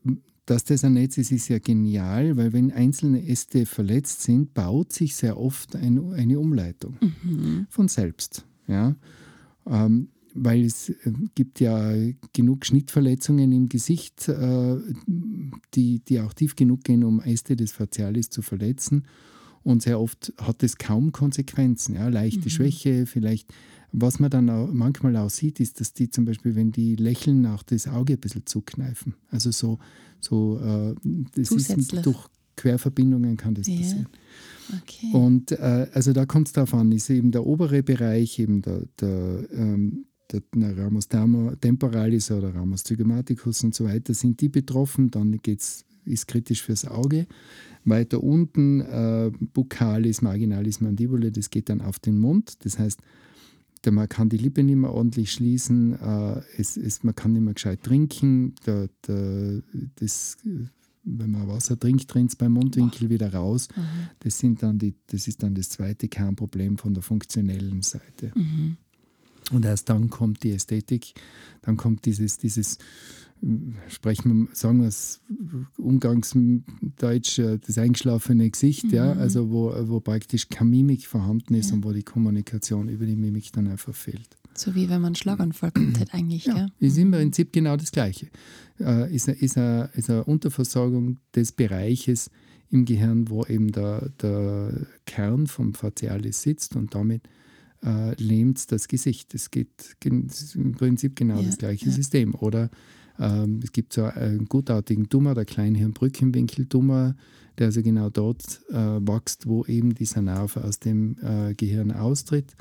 dass 0.48 0.64
das 0.64 0.82
ein 0.82 0.94
Netz 0.94 1.18
ist, 1.18 1.30
ist 1.30 1.48
ja 1.48 1.58
genial, 1.58 2.38
weil 2.38 2.54
wenn 2.54 2.72
einzelne 2.72 3.26
Äste 3.26 3.66
verletzt 3.66 4.22
sind, 4.22 4.54
baut 4.54 4.92
sich 4.94 5.14
sehr 5.14 5.38
oft 5.38 5.76
ein, 5.76 6.12
eine 6.14 6.38
Umleitung 6.38 6.96
von 7.68 7.88
selbst. 7.88 8.46
Ja? 8.66 8.96
Ähm, 9.66 10.08
weil 10.34 10.64
es 10.64 10.88
äh, 10.88 11.12
gibt 11.34 11.61
ja 11.61 11.92
genug 12.32 12.64
Schnittverletzungen 12.64 13.52
im 13.52 13.68
Gesicht, 13.68 14.28
äh, 14.28 14.76
die, 15.74 16.00
die 16.00 16.20
auch 16.20 16.32
tief 16.32 16.56
genug 16.56 16.82
gehen, 16.84 17.04
um 17.04 17.20
Äste 17.20 17.54
des 17.54 17.72
Facialis 17.72 18.30
zu 18.30 18.40
verletzen. 18.40 19.04
Und 19.62 19.82
sehr 19.82 20.00
oft 20.00 20.32
hat 20.38 20.62
es 20.62 20.78
kaum 20.78 21.12
Konsequenzen. 21.12 21.96
Ja? 21.96 22.08
Leichte 22.08 22.48
Schwäche, 22.48 23.04
vielleicht. 23.04 23.52
Was 23.92 24.18
man 24.20 24.31
dann 24.31 24.51
auch 24.51 24.70
manchmal 24.72 25.16
auch 25.16 25.31
sieht, 25.31 25.61
ist, 25.61 25.81
dass 25.81 25.94
die 25.94 26.11
zum 26.11 26.24
Beispiel, 26.27 26.55
wenn 26.55 26.72
die 26.72 26.94
lächeln, 26.96 27.46
auch 27.46 27.62
das 27.62 27.88
Auge 27.88 28.14
ein 28.14 28.20
bisschen 28.20 28.44
zukneifen. 28.46 29.14
Also 29.31 29.51
so, 29.51 29.79
so 30.20 30.59
äh, 30.61 30.94
das 31.35 31.51
ist 31.53 32.05
durch 32.05 32.29
Querverbindungen 32.57 33.37
kann 33.37 33.55
das 33.55 33.66
Ja. 33.68 33.77
passieren. 33.77 34.07
Okay. 34.83 35.11
Und 35.12 35.53
äh, 35.53 35.87
also 35.94 36.12
da 36.12 36.27
kommt 36.27 36.48
es 36.48 36.53
darauf 36.53 36.74
an, 36.74 36.92
ist 36.92 37.09
eben 37.09 37.31
der 37.31 37.46
obere 37.46 37.83
Bereich, 37.83 38.38
eben 38.38 38.61
der, 38.61 38.83
der, 39.01 39.48
ähm, 39.53 40.05
der 40.31 40.42
Ramus 40.77 41.09
thermo- 41.09 41.57
temporalis 41.57 42.31
oder 42.31 42.55
Ramus 42.55 42.85
zygomaticus 42.85 43.64
und 43.64 43.74
so 43.74 43.85
weiter, 43.87 44.12
sind 44.12 44.40
die 44.42 44.51
betroffen, 44.51 45.11
dann 45.11 45.38
geht's, 45.42 45.87
ist 46.05 46.27
kritisch 46.29 46.62
fürs 46.62 46.85
Auge. 46.87 47.27
Weiter 47.85 48.22
unten, 48.22 48.81
äh, 48.83 49.31
Buccalis, 49.55 50.20
Marginalis, 50.20 50.83
Mandibule, 50.83 51.33
das 51.33 51.48
geht 51.48 51.70
dann 51.70 51.81
auf 51.81 51.98
den 52.01 52.18
Mund. 52.18 52.64
Das 52.66 52.79
heißt, 52.79 53.01
der, 53.84 53.92
man 53.92 54.08
kann 54.08 54.28
die 54.28 54.36
Lippe 54.36 54.62
nicht 54.62 54.76
mehr 54.76 54.92
ordentlich 54.92 55.32
schließen, 55.32 55.92
äh, 56.00 56.42
es, 56.56 56.76
es, 56.76 57.04
man 57.04 57.14
kann 57.14 57.32
nicht 57.32 57.42
mehr 57.42 57.54
gescheit 57.54 57.82
trinken, 57.82 58.54
der, 58.66 58.88
der, 59.06 59.62
das, 59.96 60.36
wenn 61.04 61.30
man 61.30 61.48
Wasser 61.48 61.78
trinkt, 61.78 62.14
rinnt 62.14 62.30
es 62.30 62.36
beim 62.36 62.52
Mundwinkel 62.52 63.08
wieder 63.10 63.32
raus. 63.32 63.68
Das, 64.20 64.38
sind 64.38 64.62
dann 64.62 64.78
die, 64.78 64.94
das 65.06 65.28
ist 65.28 65.42
dann 65.42 65.54
das 65.54 65.70
zweite 65.70 66.08
Kernproblem 66.08 66.78
von 66.78 66.94
der 66.94 67.02
funktionellen 67.02 67.82
Seite. 67.82 68.32
Und 69.52 69.64
erst 69.64 69.88
dann 69.88 70.10
kommt 70.10 70.42
die 70.42 70.52
Ästhetik, 70.52 71.14
dann 71.62 71.76
kommt 71.76 72.04
dieses, 72.04 72.36
dieses 72.36 72.78
sprechen 73.88 74.48
wir, 74.48 74.55
sagen 74.55 74.81
wir 74.81 74.88
es 74.88 75.20
umgangsdeutsch, 75.77 77.38
äh, 77.38 77.59
das 77.59 77.79
eingeschlafene 77.79 78.51
Gesicht, 78.51 78.92
ja, 78.92 79.12
also 79.12 79.51
wo, 79.51 79.72
wo 79.88 80.01
praktisch 80.01 80.48
keine 80.48 80.70
Mimik 80.70 81.07
vorhanden 81.07 81.55
ist 81.55 81.72
und 81.72 81.85
wo 81.85 81.92
die 81.92 82.03
Kommunikation 82.03 82.88
über 82.88 83.07
die 83.07 83.16
Mimik 83.16 83.53
dann 83.53 83.68
einfach 83.68 83.94
fehlt. 83.94 84.37
so 84.55 84.74
wie 84.74 84.88
wenn 84.88 85.01
man 85.01 85.07
einen 85.07 85.14
Schlaganfall 85.14 85.70
gehabt 85.74 86.01
hat 86.01 86.14
eigentlich, 86.14 86.46
Ja, 86.46 86.55
gell? 86.55 86.68
ist 86.81 86.98
im 86.98 87.11
Prinzip 87.11 87.53
genau 87.53 87.77
das 87.77 87.92
Gleiche. 87.92 88.29
Äh, 88.81 89.14
ist, 89.14 89.29
eine, 89.29 89.38
ist, 89.38 89.57
eine, 89.57 89.90
ist 89.94 90.11
eine 90.11 90.24
Unterversorgung 90.24 91.18
des 91.35 91.53
Bereiches 91.53 92.31
im 92.70 92.85
Gehirn, 92.85 93.31
wo 93.31 93.44
eben 93.46 93.72
der, 93.72 94.11
der 94.20 94.87
Kern 95.07 95.46
vom 95.46 95.74
Facialis 95.74 96.42
sitzt 96.42 96.77
und 96.77 96.94
damit 96.94 97.22
äh, 97.85 98.14
lähmt 98.22 98.70
das 98.72 98.88
Gesicht. 98.88 99.35
Es 99.35 99.51
geht 99.51 99.96
ist 100.05 100.55
im 100.57 100.72
Prinzip 100.72 101.16
genau 101.16 101.38
Ja, 101.40 101.46
das 101.46 101.59
gleiche 101.59 101.87
ja. 101.87 101.92
System. 101.92 102.35
Oder 102.35 102.70
ähm, 103.18 103.61
es 103.62 103.72
gibt 103.72 103.92
so 103.92 104.04
einen 104.04 104.46
gutartigen 104.46 105.09
Tumor, 105.09 105.35
der 105.35 105.44
Kleinhirnbrückenwinkeltumor, 105.44 107.14
der 107.59 107.66
also 107.66 107.83
genau 107.83 108.11
dort 108.11 108.61
äh, 108.70 108.74
wächst, 108.74 109.46
wo 109.46 109.64
eben 109.64 109.94
dieser 109.94 110.22
Nerv 110.22 110.57
aus 110.57 110.78
dem 110.78 111.16
äh, 111.22 111.54
Gehirn 111.54 111.92
austritt. 111.92 112.57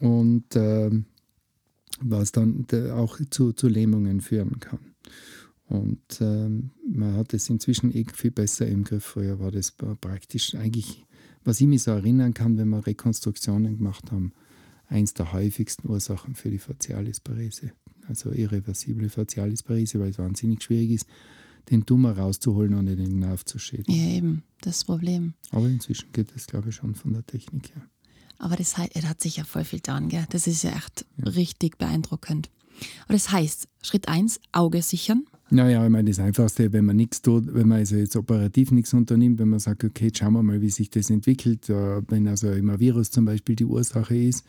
Und 0.00 0.44
ähm, 0.54 1.06
was 2.00 2.32
dann 2.32 2.66
auch 2.90 3.18
zu, 3.30 3.52
zu 3.52 3.68
Lähmungen 3.68 4.20
führen 4.20 4.58
kann. 4.58 4.80
Und 5.66 6.20
ähm, 6.20 6.70
man 6.92 7.14
hat 7.14 7.32
es 7.32 7.48
inzwischen 7.48 7.94
eh 7.94 8.04
viel 8.12 8.32
besser 8.32 8.66
im 8.66 8.84
Griff. 8.84 9.04
Früher 9.04 9.38
war 9.38 9.50
das 9.50 9.78
pra- 9.78 9.94
praktisch 9.94 10.54
eigentlich, 10.54 11.06
was 11.44 11.60
ich 11.60 11.66
mich 11.66 11.84
so 11.84 11.92
erinnern 11.92 12.34
kann, 12.34 12.58
wenn 12.58 12.70
wir 12.70 12.86
Rekonstruktionen 12.86 13.78
gemacht 13.78 14.10
haben, 14.10 14.32
eins 14.88 15.14
der 15.14 15.32
häufigsten 15.32 15.88
Ursachen 15.88 16.34
für 16.34 16.50
die 16.50 16.58
Facialisparese. 16.58 17.72
Also 18.08 18.32
irreversible 18.32 19.08
Facialisparese, 19.08 20.00
weil 20.00 20.10
es 20.10 20.18
wahnsinnig 20.18 20.62
schwierig 20.62 20.90
ist, 20.90 21.06
den 21.70 21.86
Tumor 21.86 22.12
rauszuholen, 22.12 22.74
ohne 22.74 22.96
den 22.96 23.20
Nerv 23.20 23.44
zu 23.44 23.58
schädigen. 23.58 23.92
Ja, 23.94 24.16
eben, 24.16 24.42
das 24.60 24.84
Problem. 24.84 25.34
Aber 25.50 25.66
inzwischen 25.66 26.10
geht 26.12 26.34
das, 26.34 26.46
glaube 26.46 26.70
ich, 26.70 26.76
schon 26.76 26.94
von 26.94 27.12
der 27.12 27.24
Technik 27.24 27.74
her. 27.74 27.82
Aber 28.38 28.56
das 28.56 28.76
hat, 28.76 28.90
er 28.94 29.08
hat 29.08 29.20
sich 29.20 29.36
ja 29.36 29.44
voll 29.44 29.64
viel 29.64 29.78
getan, 29.78 30.08
gell? 30.08 30.26
Das 30.30 30.48
ist 30.48 30.64
ja 30.64 30.72
echt 30.72 31.06
richtig 31.24 31.78
beeindruckend. 31.78 32.50
Aber 33.04 33.12
das 33.12 33.30
heißt, 33.30 33.68
Schritt 33.82 34.08
1, 34.08 34.40
Auge 34.50 34.82
sichern. 34.82 35.24
Naja, 35.50 35.84
ich 35.84 35.90
meine, 35.90 36.10
das 36.10 36.18
Einfachste, 36.18 36.72
wenn 36.72 36.86
man 36.86 36.96
nichts 36.96 37.20
tut, 37.20 37.54
wenn 37.54 37.68
man 37.68 37.78
also 37.78 37.96
jetzt 37.96 38.16
operativ 38.16 38.72
nichts 38.72 38.94
unternimmt, 38.94 39.38
wenn 39.38 39.50
man 39.50 39.60
sagt, 39.60 39.84
okay, 39.84 40.10
schauen 40.12 40.32
wir 40.32 40.42
mal, 40.42 40.62
wie 40.62 40.70
sich 40.70 40.88
das 40.88 41.10
entwickelt, 41.10 41.68
äh, 41.68 42.00
wenn 42.08 42.26
also 42.26 42.50
immer 42.50 42.80
Virus 42.80 43.10
zum 43.10 43.26
Beispiel 43.26 43.54
die 43.54 43.66
Ursache 43.66 44.16
ist, 44.16 44.44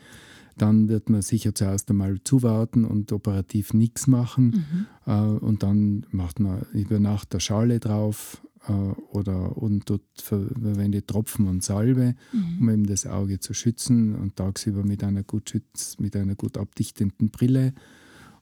dann 0.56 0.88
wird 0.88 1.10
man 1.10 1.22
sicher 1.22 1.54
zuerst 1.54 1.90
einmal 1.90 2.18
zuwarten 2.22 2.84
und 2.84 3.12
operativ 3.12 3.74
nichts 3.74 4.06
machen. 4.06 4.86
Mhm. 5.06 5.12
Äh, 5.12 5.44
und 5.44 5.62
dann 5.62 6.06
macht 6.10 6.40
man 6.40 6.62
über 6.72 6.98
Nacht 7.00 7.32
der 7.32 7.40
Schale 7.40 7.80
drauf 7.80 8.42
äh, 8.68 8.72
oder 8.72 9.56
und 9.56 9.90
dort 9.90 10.02
verwendet 10.16 11.08
Tropfen 11.08 11.48
und 11.48 11.62
Salbe, 11.62 12.14
mhm. 12.32 12.58
um 12.60 12.70
eben 12.70 12.86
das 12.86 13.06
Auge 13.06 13.40
zu 13.40 13.54
schützen 13.54 14.14
und 14.14 14.36
tagsüber 14.36 14.84
mit 14.84 15.02
einer 15.02 15.22
gut, 15.22 15.50
schütz, 15.50 15.98
mit 15.98 16.16
einer 16.16 16.34
gut 16.34 16.58
abdichtenden 16.58 17.30
Brille. 17.30 17.74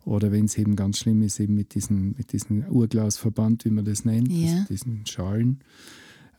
Oder 0.04 0.32
wenn 0.32 0.46
es 0.46 0.58
eben 0.58 0.74
ganz 0.74 0.98
schlimm 0.98 1.22
ist, 1.22 1.38
eben 1.38 1.54
mit 1.54 1.74
diesem 1.74 2.14
mit 2.18 2.32
diesen 2.32 2.68
Urglasverband, 2.68 3.64
wie 3.64 3.70
man 3.70 3.84
das 3.84 4.04
nennt, 4.04 4.32
ja. 4.32 4.52
also 4.52 4.64
diesen 4.68 5.06
Schalen. 5.06 5.60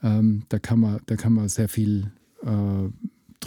Ähm, 0.01 0.43
da, 0.49 0.59
kann 0.59 0.81
man, 0.81 0.99
da 1.05 1.15
kann 1.15 1.31
man 1.31 1.47
sehr 1.47 1.69
viel 1.69 2.11
äh, 2.43 2.89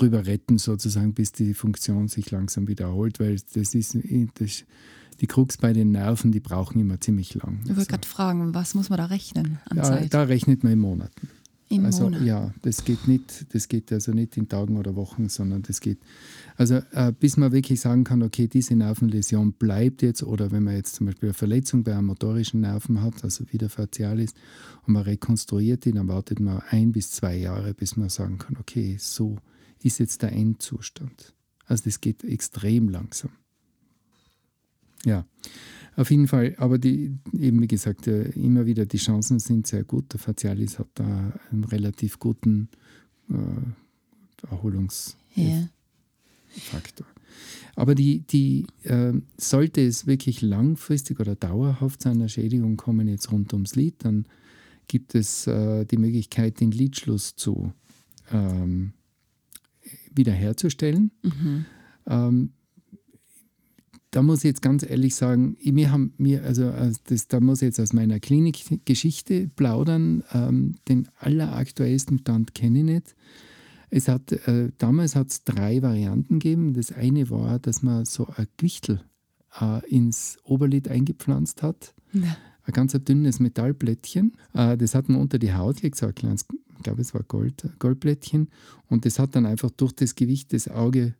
drüber 0.00 0.26
retten, 0.26 0.58
sozusagen, 0.58 1.14
bis 1.14 1.32
die 1.32 1.54
Funktion 1.54 2.08
sich 2.08 2.30
langsam 2.30 2.68
wiederholt, 2.68 3.20
weil 3.20 3.36
das 3.54 3.74
ist 3.74 3.96
das, 4.38 4.64
die 5.20 5.26
Krux 5.26 5.56
bei 5.56 5.72
den 5.72 5.92
Nerven, 5.92 6.32
die 6.32 6.40
brauchen 6.40 6.80
immer 6.80 7.00
ziemlich 7.00 7.34
lang. 7.34 7.60
Ich 7.62 7.68
wollte 7.68 7.80
also, 7.80 7.88
gerade 7.88 8.08
fragen, 8.08 8.54
was 8.54 8.74
muss 8.74 8.90
man 8.90 8.98
da 8.98 9.06
rechnen 9.06 9.58
an 9.68 9.78
ja, 9.78 9.82
Zeit? 9.82 10.14
Da 10.14 10.24
rechnet 10.24 10.62
man 10.62 10.72
in 10.72 10.78
Monaten. 10.78 11.28
In 11.68 11.84
also 11.84 12.04
Monat. 12.04 12.22
ja, 12.22 12.54
das 12.62 12.84
geht 12.84 13.08
nicht, 13.08 13.52
das 13.52 13.66
geht 13.66 13.92
also 13.92 14.12
nicht 14.12 14.36
in 14.36 14.48
Tagen 14.48 14.76
oder 14.76 14.94
Wochen, 14.94 15.28
sondern 15.28 15.62
das 15.62 15.80
geht, 15.80 15.98
also 16.56 16.76
äh, 16.92 17.12
bis 17.18 17.36
man 17.36 17.50
wirklich 17.50 17.80
sagen 17.80 18.04
kann, 18.04 18.22
okay, 18.22 18.46
diese 18.46 18.76
Nervenläsion 18.76 19.52
bleibt 19.52 20.02
jetzt 20.02 20.22
oder 20.22 20.52
wenn 20.52 20.62
man 20.62 20.76
jetzt 20.76 20.94
zum 20.94 21.06
Beispiel 21.06 21.30
eine 21.30 21.34
Verletzung 21.34 21.82
bei 21.82 21.92
einem 21.92 22.06
motorischen 22.06 22.60
Nerven 22.60 23.02
hat, 23.02 23.24
also 23.24 23.44
wieder 23.50 23.68
facialis, 23.68 24.34
und 24.86 24.92
man 24.92 25.02
rekonstruiert 25.02 25.84
die, 25.86 25.92
dann 25.92 26.06
wartet 26.06 26.38
man 26.38 26.62
ein 26.70 26.92
bis 26.92 27.10
zwei 27.10 27.36
Jahre, 27.36 27.74
bis 27.74 27.96
man 27.96 28.10
sagen 28.10 28.38
kann, 28.38 28.56
okay, 28.60 28.96
so 29.00 29.36
ist 29.82 29.98
jetzt 29.98 30.22
der 30.22 30.32
Endzustand. 30.32 31.34
Also 31.66 31.84
das 31.84 32.00
geht 32.00 32.24
extrem 32.24 32.88
langsam. 32.88 33.30
Ja, 35.04 35.26
auf 35.96 36.10
jeden 36.10 36.28
Fall, 36.28 36.54
aber 36.58 36.78
die, 36.78 37.16
eben 37.32 37.60
wie 37.62 37.68
gesagt, 37.68 38.06
immer 38.06 38.66
wieder 38.66 38.86
die 38.86 38.98
Chancen 38.98 39.38
sind 39.38 39.66
sehr 39.66 39.84
gut. 39.84 40.12
Der 40.12 40.20
Facialis 40.20 40.78
hat 40.78 40.88
da 40.94 41.32
einen 41.50 41.64
relativ 41.64 42.18
guten 42.18 42.68
äh, 43.30 44.50
Erholungsfaktor. 44.50 45.16
Yeah. 45.36 45.68
Aber 47.74 47.94
die, 47.94 48.20
die 48.20 48.66
äh, 48.82 49.12
sollte 49.36 49.86
es 49.86 50.06
wirklich 50.06 50.42
langfristig 50.42 51.20
oder 51.20 51.34
dauerhaft 51.34 52.02
zu 52.02 52.10
einer 52.10 52.28
Schädigung 52.28 52.76
kommen, 52.76 53.08
jetzt 53.08 53.30
rund 53.32 53.52
ums 53.52 53.74
Lied, 53.74 53.96
dann 53.98 54.26
gibt 54.88 55.14
es 55.14 55.46
äh, 55.46 55.84
die 55.84 55.98
Möglichkeit, 55.98 56.60
den 56.60 56.70
Lidschluss 56.70 57.36
zu 57.36 57.72
ähm, 58.30 58.92
wiederherzustellen. 60.16 61.10
Mhm. 61.22 61.64
Ähm, 62.06 62.50
da 64.10 64.22
muss 64.22 64.38
ich 64.38 64.44
jetzt 64.44 64.62
ganz 64.62 64.82
ehrlich 64.82 65.14
sagen, 65.14 65.56
wir 65.60 65.90
haben 65.90 66.14
mir, 66.16 66.42
also 66.44 66.72
das, 67.06 67.28
da 67.28 67.38
muss 67.40 67.60
ich 67.60 67.66
jetzt 67.66 67.80
aus 67.80 67.92
meiner 67.92 68.18
Klinikgeschichte 68.18 69.50
plaudern. 69.56 70.24
Ähm, 70.32 70.76
den 70.88 71.08
alleraktuellsten 71.18 72.20
Stand 72.20 72.54
kenne 72.54 72.78
ich 72.78 72.84
nicht. 72.84 73.14
Es 73.90 74.08
hat, 74.08 74.32
äh, 74.32 74.70
damals 74.78 75.16
hat 75.16 75.30
es 75.30 75.44
drei 75.44 75.82
Varianten 75.82 76.38
gegeben. 76.38 76.72
Das 76.72 76.92
eine 76.92 77.28
war, 77.30 77.58
dass 77.58 77.82
man 77.82 78.04
so 78.04 78.26
ein 78.36 78.46
Gewichtel 78.56 79.02
äh, 79.60 79.86
ins 79.88 80.38
Oberlid 80.44 80.88
eingepflanzt 80.88 81.62
hat. 81.62 81.94
Ja. 82.12 82.36
Ein 82.64 82.72
ganz 82.72 82.92
dünnes 82.92 83.38
Metallblättchen. 83.38 84.32
Äh, 84.54 84.76
das 84.76 84.94
hat 84.94 85.08
man 85.08 85.20
unter 85.20 85.38
die 85.38 85.52
Haut 85.52 85.76
gelegt, 85.76 85.96
so 85.96 86.06
ein 86.06 86.14
kleines 86.14 86.46
ich 86.76 86.82
glaube 86.82 87.02
es 87.02 87.14
war 87.14 87.22
Gold, 87.22 87.68
Goldblättchen, 87.78 88.48
und 88.88 89.04
das 89.04 89.18
hat 89.18 89.34
dann 89.34 89.46
einfach 89.46 89.70
durch 89.70 89.92
das 89.92 90.14
Gewicht 90.14 90.52
des 90.52 90.68
Auge 90.68 91.14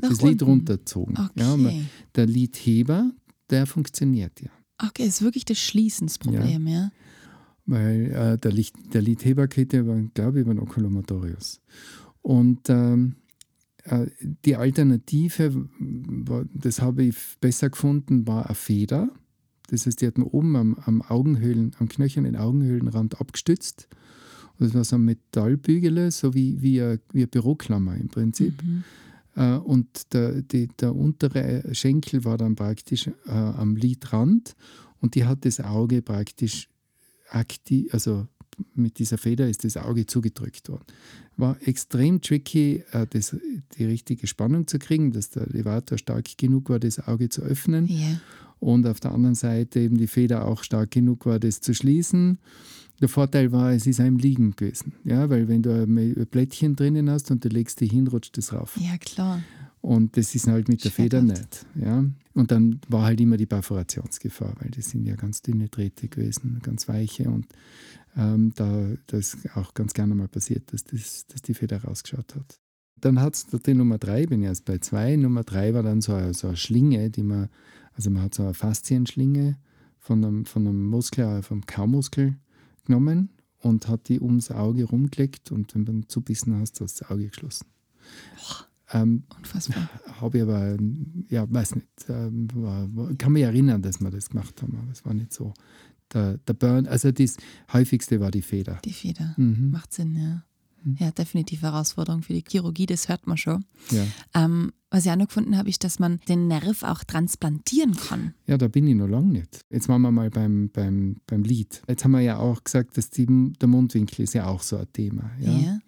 Nach 0.00 0.10
das 0.10 0.18
unten. 0.18 0.28
Lid 0.28 0.42
runtergezogen. 0.42 1.16
Okay. 1.16 1.30
Ja, 1.36 1.72
der 2.14 2.26
Lidheber, 2.26 3.10
der 3.50 3.66
funktioniert 3.66 4.40
ja. 4.40 4.50
Okay, 4.84 5.06
ist 5.06 5.22
wirklich 5.22 5.44
das 5.44 5.58
Schließensproblem, 5.58 6.66
ja. 6.66 6.74
ja. 6.74 6.92
Weil 7.66 8.10
äh, 8.10 8.38
der, 8.38 8.52
Licht, 8.52 8.74
der 8.92 9.02
Lidheber 9.02 9.46
geht 9.46 9.72
ja, 9.72 9.82
glaube 9.82 10.38
ich, 10.38 10.42
über 10.44 10.54
den 10.54 10.58
Oculomotorius. 10.58 11.60
Und 12.20 12.68
ähm, 12.68 13.14
äh, 13.84 14.06
die 14.44 14.56
Alternative, 14.56 15.68
das 16.54 16.80
habe 16.80 17.04
ich 17.04 17.16
besser 17.40 17.70
gefunden, 17.70 18.26
war 18.26 18.46
eine 18.46 18.54
Feder. 18.56 19.10
Das 19.68 19.86
heißt, 19.86 20.00
die 20.00 20.06
hat 20.06 20.18
man 20.18 20.26
oben 20.26 20.56
am, 20.56 20.74
am 20.84 21.02
Augenhöhlen, 21.02 21.74
am 21.78 21.88
knöchernen 21.88 22.36
Augenhöhlenrand 22.36 23.20
abgestützt 23.20 23.88
das 24.58 24.74
war 24.74 24.84
so 24.84 24.96
ein 24.96 25.04
Metallbügel, 25.04 26.10
so 26.10 26.34
wie, 26.34 26.60
wie, 26.60 26.80
eine, 26.80 27.00
wie 27.12 27.20
eine 27.20 27.26
Büroklammer 27.26 27.96
im 27.96 28.08
Prinzip. 28.08 28.62
Mhm. 28.62 28.84
Äh, 29.34 29.56
und 29.56 30.12
der, 30.12 30.42
die, 30.42 30.68
der 30.68 30.94
untere 30.94 31.74
Schenkel 31.74 32.24
war 32.24 32.38
dann 32.38 32.54
praktisch 32.54 33.08
äh, 33.26 33.30
am 33.30 33.76
Lidrand 33.76 34.54
und 35.00 35.14
die 35.14 35.24
hat 35.24 35.44
das 35.44 35.60
Auge 35.60 36.02
praktisch 36.02 36.68
aktiv, 37.28 37.92
also 37.92 38.26
mit 38.74 38.98
dieser 38.98 39.18
Feder 39.18 39.48
ist 39.48 39.64
das 39.64 39.76
Auge 39.76 40.06
zugedrückt 40.06 40.68
worden. 40.68 40.84
War 41.36 41.56
extrem 41.66 42.20
tricky, 42.20 42.84
äh, 42.92 43.06
das, 43.08 43.36
die 43.76 43.84
richtige 43.84 44.26
Spannung 44.26 44.66
zu 44.66 44.78
kriegen, 44.78 45.12
dass 45.12 45.30
der 45.30 45.48
Elevator 45.48 45.98
stark 45.98 46.36
genug 46.36 46.68
war, 46.68 46.78
das 46.78 46.98
Auge 47.06 47.28
zu 47.28 47.42
öffnen. 47.42 47.88
Yeah. 47.88 48.20
Und 48.60 48.86
auf 48.86 49.00
der 49.00 49.12
anderen 49.12 49.34
Seite 49.34 49.80
eben 49.80 49.96
die 49.96 50.06
Feder 50.06 50.46
auch 50.46 50.62
stark 50.62 50.92
genug 50.92 51.26
war, 51.26 51.40
das 51.40 51.60
zu 51.60 51.74
schließen. 51.74 52.38
Der 53.02 53.08
Vorteil 53.08 53.50
war, 53.50 53.72
es 53.72 53.88
ist 53.88 53.98
einem 53.98 54.16
liegen 54.16 54.54
gewesen. 54.54 54.92
Ja, 55.02 55.28
weil 55.28 55.48
wenn 55.48 55.60
du 55.60 55.74
ein 55.74 56.26
Blättchen 56.30 56.76
drinnen 56.76 57.10
hast 57.10 57.32
und 57.32 57.44
du 57.44 57.48
legst 57.48 57.80
die 57.80 57.88
hin, 57.88 58.06
rutscht 58.06 58.38
das 58.38 58.52
rauf. 58.52 58.78
Ja, 58.80 58.96
klar. 58.96 59.42
Und 59.80 60.16
das 60.16 60.36
ist 60.36 60.46
halt 60.46 60.68
mit 60.68 60.84
der 60.84 60.92
Feder 60.92 61.20
nicht. 61.20 61.66
Ja? 61.74 62.04
Und 62.34 62.52
dann 62.52 62.80
war 62.88 63.02
halt 63.02 63.20
immer 63.20 63.36
die 63.36 63.46
Perforationsgefahr, 63.46 64.54
weil 64.60 64.70
das 64.70 64.90
sind 64.90 65.04
ja 65.04 65.16
ganz 65.16 65.42
dünne 65.42 65.68
Drähte 65.68 66.06
gewesen, 66.06 66.60
ganz 66.62 66.86
weiche. 66.86 67.28
Und 67.28 67.48
ähm, 68.16 68.52
da 68.54 68.90
das 69.08 69.36
auch 69.56 69.74
ganz 69.74 69.94
gerne 69.94 70.14
mal 70.14 70.28
passiert, 70.28 70.72
dass, 70.72 70.84
das, 70.84 71.26
dass 71.26 71.42
die 71.42 71.54
Feder 71.54 71.82
rausgeschaut 71.82 72.36
hat. 72.36 72.60
Dann 73.00 73.20
hat 73.20 73.34
es 73.34 73.46
die 73.48 73.74
Nummer 73.74 73.98
drei, 73.98 74.26
bin 74.26 74.42
ich 74.42 74.46
erst 74.46 74.64
bei 74.64 74.78
zwei. 74.78 75.16
Nummer 75.16 75.42
drei 75.42 75.74
war 75.74 75.82
dann 75.82 76.02
so 76.02 76.14
eine, 76.14 76.34
so 76.34 76.46
eine 76.46 76.56
Schlinge, 76.56 77.10
die 77.10 77.24
man, 77.24 77.48
also 77.94 78.10
man 78.10 78.22
hat 78.22 78.34
so 78.34 78.44
eine 78.44 78.54
Faszienschlinge 78.54 79.58
von 79.98 80.24
einem, 80.24 80.44
von 80.44 80.68
einem 80.68 80.86
Muskel, 80.86 81.42
vom 81.42 81.66
Kaumuskel 81.66 82.36
genommen 82.84 83.30
und 83.58 83.88
hat 83.88 84.08
die 84.08 84.20
ums 84.20 84.50
Auge 84.50 84.84
rumgelegt 84.84 85.52
und 85.52 85.74
wenn 85.74 85.84
du 85.84 86.08
zubissen 86.08 86.54
hast, 86.56 86.80
hast 86.80 87.00
du 87.00 87.04
das 87.04 87.10
Auge 87.10 87.28
geschlossen. 87.28 87.66
Ähm, 88.92 89.24
Unfassbar. 89.38 89.88
Habe 90.20 90.38
ich 90.38 90.42
aber, 90.42 90.76
ja, 91.28 91.50
weiß 91.50 91.76
nicht, 91.76 91.88
ähm, 92.08 92.48
war, 92.54 92.94
war, 92.94 93.14
kann 93.14 93.32
mich 93.32 93.42
erinnern, 93.42 93.82
dass 93.82 94.00
wir 94.00 94.10
das 94.10 94.30
gemacht 94.30 94.60
haben, 94.62 94.76
aber 94.76 94.90
es 94.90 95.04
war 95.04 95.14
nicht 95.14 95.32
so. 95.32 95.54
Der, 96.12 96.36
der 96.38 96.52
Burn, 96.52 96.86
also 96.86 97.10
das 97.10 97.36
häufigste 97.72 98.20
war 98.20 98.30
die 98.30 98.42
Feder. 98.42 98.78
Die 98.84 98.92
Feder, 98.92 99.34
mhm. 99.38 99.70
macht 99.70 99.94
Sinn, 99.94 100.14
ja. 100.16 100.44
Mhm. 100.84 100.96
Ja, 100.98 101.10
definitiv 101.10 101.62
Herausforderung 101.62 102.22
für 102.22 102.32
die 102.32 102.44
Chirurgie, 102.46 102.86
das 102.86 103.08
hört 103.08 103.26
man 103.26 103.36
schon. 103.36 103.64
Ja. 103.90 104.04
Ähm, 104.34 104.72
was 104.90 105.06
ich 105.06 105.10
auch 105.10 105.16
noch 105.16 105.28
gefunden 105.28 105.56
habe, 105.56 105.68
ist, 105.70 105.84
dass 105.84 105.98
man 105.98 106.20
den 106.28 106.48
Nerv 106.48 106.82
auch 106.82 107.02
transplantieren 107.04 107.96
kann. 107.96 108.34
Ja, 108.46 108.58
da 108.58 108.68
bin 108.68 108.86
ich 108.86 108.94
noch 108.94 109.08
lange 109.08 109.32
nicht. 109.32 109.62
Jetzt 109.70 109.88
waren 109.88 110.02
wir 110.02 110.12
mal 110.12 110.30
beim, 110.30 110.70
beim, 110.70 111.16
beim 111.26 111.42
Lied. 111.44 111.82
Jetzt 111.88 112.04
haben 112.04 112.12
wir 112.12 112.20
ja 112.20 112.38
auch 112.38 112.62
gesagt, 112.62 112.96
dass 112.96 113.08
die, 113.08 113.26
der 113.60 113.68
Mundwinkel 113.68 114.24
ist 114.24 114.34
ja 114.34 114.46
auch 114.46 114.62
so 114.62 114.76
ein 114.76 114.92
Thema. 114.92 115.30
Ja. 115.40 115.52
ja. 115.52 115.78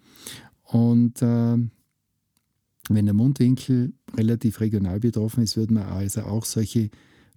Und 0.63 1.21
äh, 1.21 1.57
wenn 2.89 3.05
der 3.05 3.13
Mundwinkel 3.13 3.93
relativ 4.15 4.59
regional 4.59 4.99
betroffen 4.99 5.43
ist, 5.43 5.57
würde 5.57 5.73
man 5.73 5.83
also 5.83 6.21
auch 6.21 6.45
solche 6.45 6.89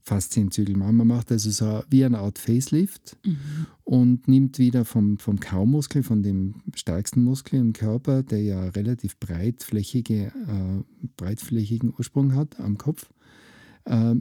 Faszienzügel. 0.09 0.77
Man 0.77 0.97
macht 1.07 1.31
also 1.31 1.51
so 1.51 1.83
wie 1.90 2.05
eine 2.05 2.18
Art 2.18 2.38
Facelift 2.38 3.16
mhm. 3.25 3.66
und 3.85 4.27
nimmt 4.27 4.59
wieder 4.59 4.85
vom, 4.85 5.18
vom 5.18 5.38
Kaumuskel, 5.38 6.03
von 6.03 6.23
dem 6.23 6.55
stärksten 6.75 7.23
Muskel 7.23 7.61
im 7.61 7.73
Körper, 7.73 8.23
der 8.23 8.42
ja 8.42 8.68
relativ 8.71 9.18
breitflächige, 9.18 10.27
äh, 10.27 11.07
breitflächigen 11.16 11.92
Ursprung 11.97 12.35
hat 12.35 12.59
am 12.59 12.79
Kopf, 12.79 13.11
äh, 13.85 14.14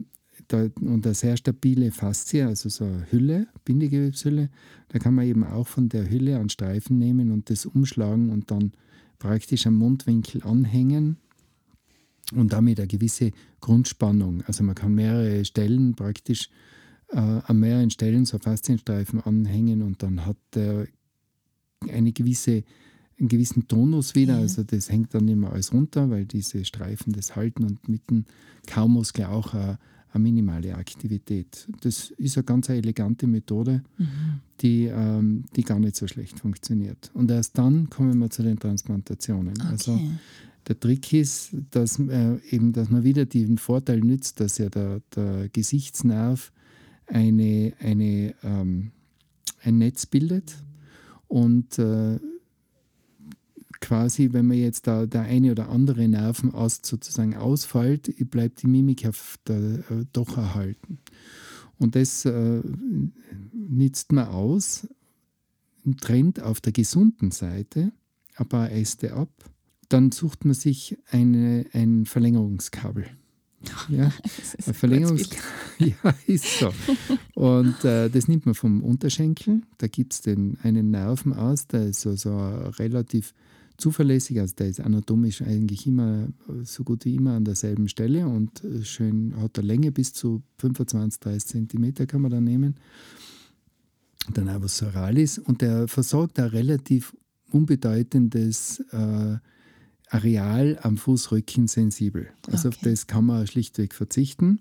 da, 0.46 0.68
und 0.80 1.04
eine 1.04 1.14
sehr 1.14 1.36
stabile 1.36 1.90
Faszie, 1.90 2.42
also 2.42 2.68
so 2.68 2.84
eine 2.84 3.10
Hülle, 3.10 3.48
Bindegewebshülle, 3.64 4.50
da 4.88 4.98
kann 4.98 5.14
man 5.14 5.26
eben 5.26 5.44
auch 5.44 5.66
von 5.66 5.88
der 5.88 6.08
Hülle 6.08 6.38
einen 6.38 6.50
Streifen 6.50 6.98
nehmen 6.98 7.32
und 7.32 7.50
das 7.50 7.66
umschlagen 7.66 8.30
und 8.30 8.50
dann 8.50 8.72
praktisch 9.18 9.66
am 9.66 9.74
Mundwinkel 9.74 10.42
anhängen 10.44 11.16
und 12.34 12.52
damit 12.52 12.78
eine 12.78 12.88
gewisse 12.88 13.30
Grundspannung. 13.60 14.42
Also 14.46 14.64
man 14.64 14.74
kann 14.74 14.94
mehrere 14.94 15.44
Stellen 15.44 15.94
praktisch 15.94 16.48
äh, 17.10 17.18
an 17.18 17.58
mehreren 17.58 17.90
Stellen 17.90 18.24
so 18.24 18.38
Faszienstreifen 18.38 19.20
anhängen 19.20 19.82
und 19.82 20.02
dann 20.02 20.26
hat 20.26 20.36
er 20.54 20.86
eine 21.88 22.12
gewisse, 22.12 22.64
einen 23.18 23.28
gewissen 23.28 23.66
Tonus 23.68 24.14
wieder. 24.14 24.34
Ja. 24.34 24.40
Also 24.40 24.62
das 24.62 24.90
hängt 24.90 25.14
dann 25.14 25.28
immer 25.28 25.52
alles 25.52 25.72
runter, 25.72 26.10
weil 26.10 26.26
diese 26.26 26.64
Streifen 26.64 27.12
das 27.12 27.36
halten 27.36 27.64
und 27.64 27.88
mit 27.88 28.08
dem 28.10 28.24
Kaumuskel 28.66 29.26
auch 29.26 29.54
eine, 29.54 29.78
eine 30.12 30.22
minimale 30.22 30.74
Aktivität. 30.74 31.66
Das 31.80 32.10
ist 32.10 32.36
eine 32.36 32.44
ganz 32.44 32.68
elegante 32.68 33.26
Methode, 33.26 33.82
die, 34.60 34.86
ähm, 34.86 35.44
die 35.56 35.62
gar 35.62 35.78
nicht 35.78 35.96
so 35.96 36.06
schlecht 36.06 36.40
funktioniert. 36.40 37.10
Und 37.14 37.30
erst 37.30 37.56
dann 37.56 37.88
kommen 37.88 38.18
wir 38.18 38.30
zu 38.30 38.42
den 38.42 38.58
Transplantationen. 38.58 39.60
Also 39.62 39.92
Okay. 39.92 40.10
Der 40.68 40.78
Trick 40.78 41.12
ist, 41.12 41.50
dass, 41.70 41.98
äh, 41.98 42.36
eben, 42.50 42.72
dass 42.72 42.90
man 42.90 43.02
wieder 43.02 43.24
den 43.24 43.58
Vorteil 43.58 44.00
nützt, 44.00 44.40
dass 44.40 44.58
ja 44.58 44.68
der, 44.68 45.00
der 45.16 45.48
Gesichtsnerv 45.48 46.52
eine, 47.06 47.72
eine, 47.80 48.34
ähm, 48.42 48.92
ein 49.62 49.78
Netz 49.78 50.04
bildet 50.04 50.62
und 51.26 51.78
äh, 51.78 52.18
quasi, 53.80 54.32
wenn 54.32 54.46
man 54.46 54.58
jetzt 54.58 54.86
da 54.86 55.06
der 55.06 55.22
eine 55.22 55.52
oder 55.52 55.70
andere 55.70 56.06
Nerven 56.06 56.52
aus, 56.52 56.80
sozusagen 56.82 57.34
ausfällt, 57.34 58.14
bleibt 58.30 58.62
die 58.62 58.66
Mimik 58.66 59.04
äh, 59.04 59.12
doch 60.12 60.36
erhalten. 60.36 60.98
Und 61.78 61.94
das 61.94 62.24
äh, 62.24 62.60
nützt 63.52 64.12
man 64.12 64.28
aus, 64.28 64.86
trennt 66.00 66.42
auf 66.42 66.60
der 66.60 66.72
gesunden 66.72 67.30
Seite 67.30 67.92
ein 68.34 68.48
paar 68.48 68.70
Äste 68.70 69.14
ab, 69.14 69.30
dann 69.88 70.12
sucht 70.12 70.44
man 70.44 70.54
sich 70.54 70.96
eine, 71.10 71.66
ein 71.72 72.06
Verlängerungskabel. 72.06 73.06
Ja, 73.88 74.12
Verlängerungskabel. 74.60 75.44
Ja, 75.78 76.14
ist 76.26 76.58
so. 76.58 76.72
Und 77.34 77.84
äh, 77.84 78.08
das 78.08 78.28
nimmt 78.28 78.46
man 78.46 78.54
vom 78.54 78.82
Unterschenkel. 78.82 79.62
Da 79.78 79.88
gibt 79.88 80.12
es 80.12 80.26
einen 80.26 80.90
Nerven 80.90 81.32
aus, 81.32 81.66
der 81.66 81.86
ist 81.86 82.00
so, 82.00 82.14
so 82.14 82.36
relativ 82.78 83.34
zuverlässig, 83.78 84.40
also 84.40 84.54
der 84.56 84.68
ist 84.68 84.80
anatomisch 84.80 85.40
eigentlich 85.40 85.86
immer 85.86 86.28
so 86.64 86.82
gut 86.82 87.04
wie 87.04 87.14
immer 87.14 87.34
an 87.34 87.44
derselben 87.44 87.88
Stelle 87.88 88.26
und 88.26 88.62
äh, 88.64 88.84
schön 88.84 89.34
hat 89.36 89.58
eine 89.58 89.68
Länge 89.68 89.92
bis 89.92 90.12
zu 90.12 90.42
25, 90.58 91.20
30 91.20 91.46
Zentimeter 91.46 92.06
kann 92.06 92.20
man 92.20 92.32
da 92.32 92.40
nehmen. 92.40 92.74
Der 94.34 94.44
Nervus 94.44 94.76
soralis 94.76 95.38
und 95.38 95.62
der 95.62 95.88
versorgt 95.88 96.38
ein 96.38 96.48
relativ 96.48 97.16
unbedeutendes 97.50 98.80
äh, 98.90 99.36
Areal 100.10 100.78
am 100.82 100.96
Fußrücken 100.96 101.66
sensibel. 101.68 102.28
Also 102.50 102.68
auf 102.70 102.76
Okay. 102.76 102.90
das 102.90 103.06
kann 103.06 103.26
man 103.26 103.46
schlichtweg 103.46 103.94
verzichten. 103.94 104.58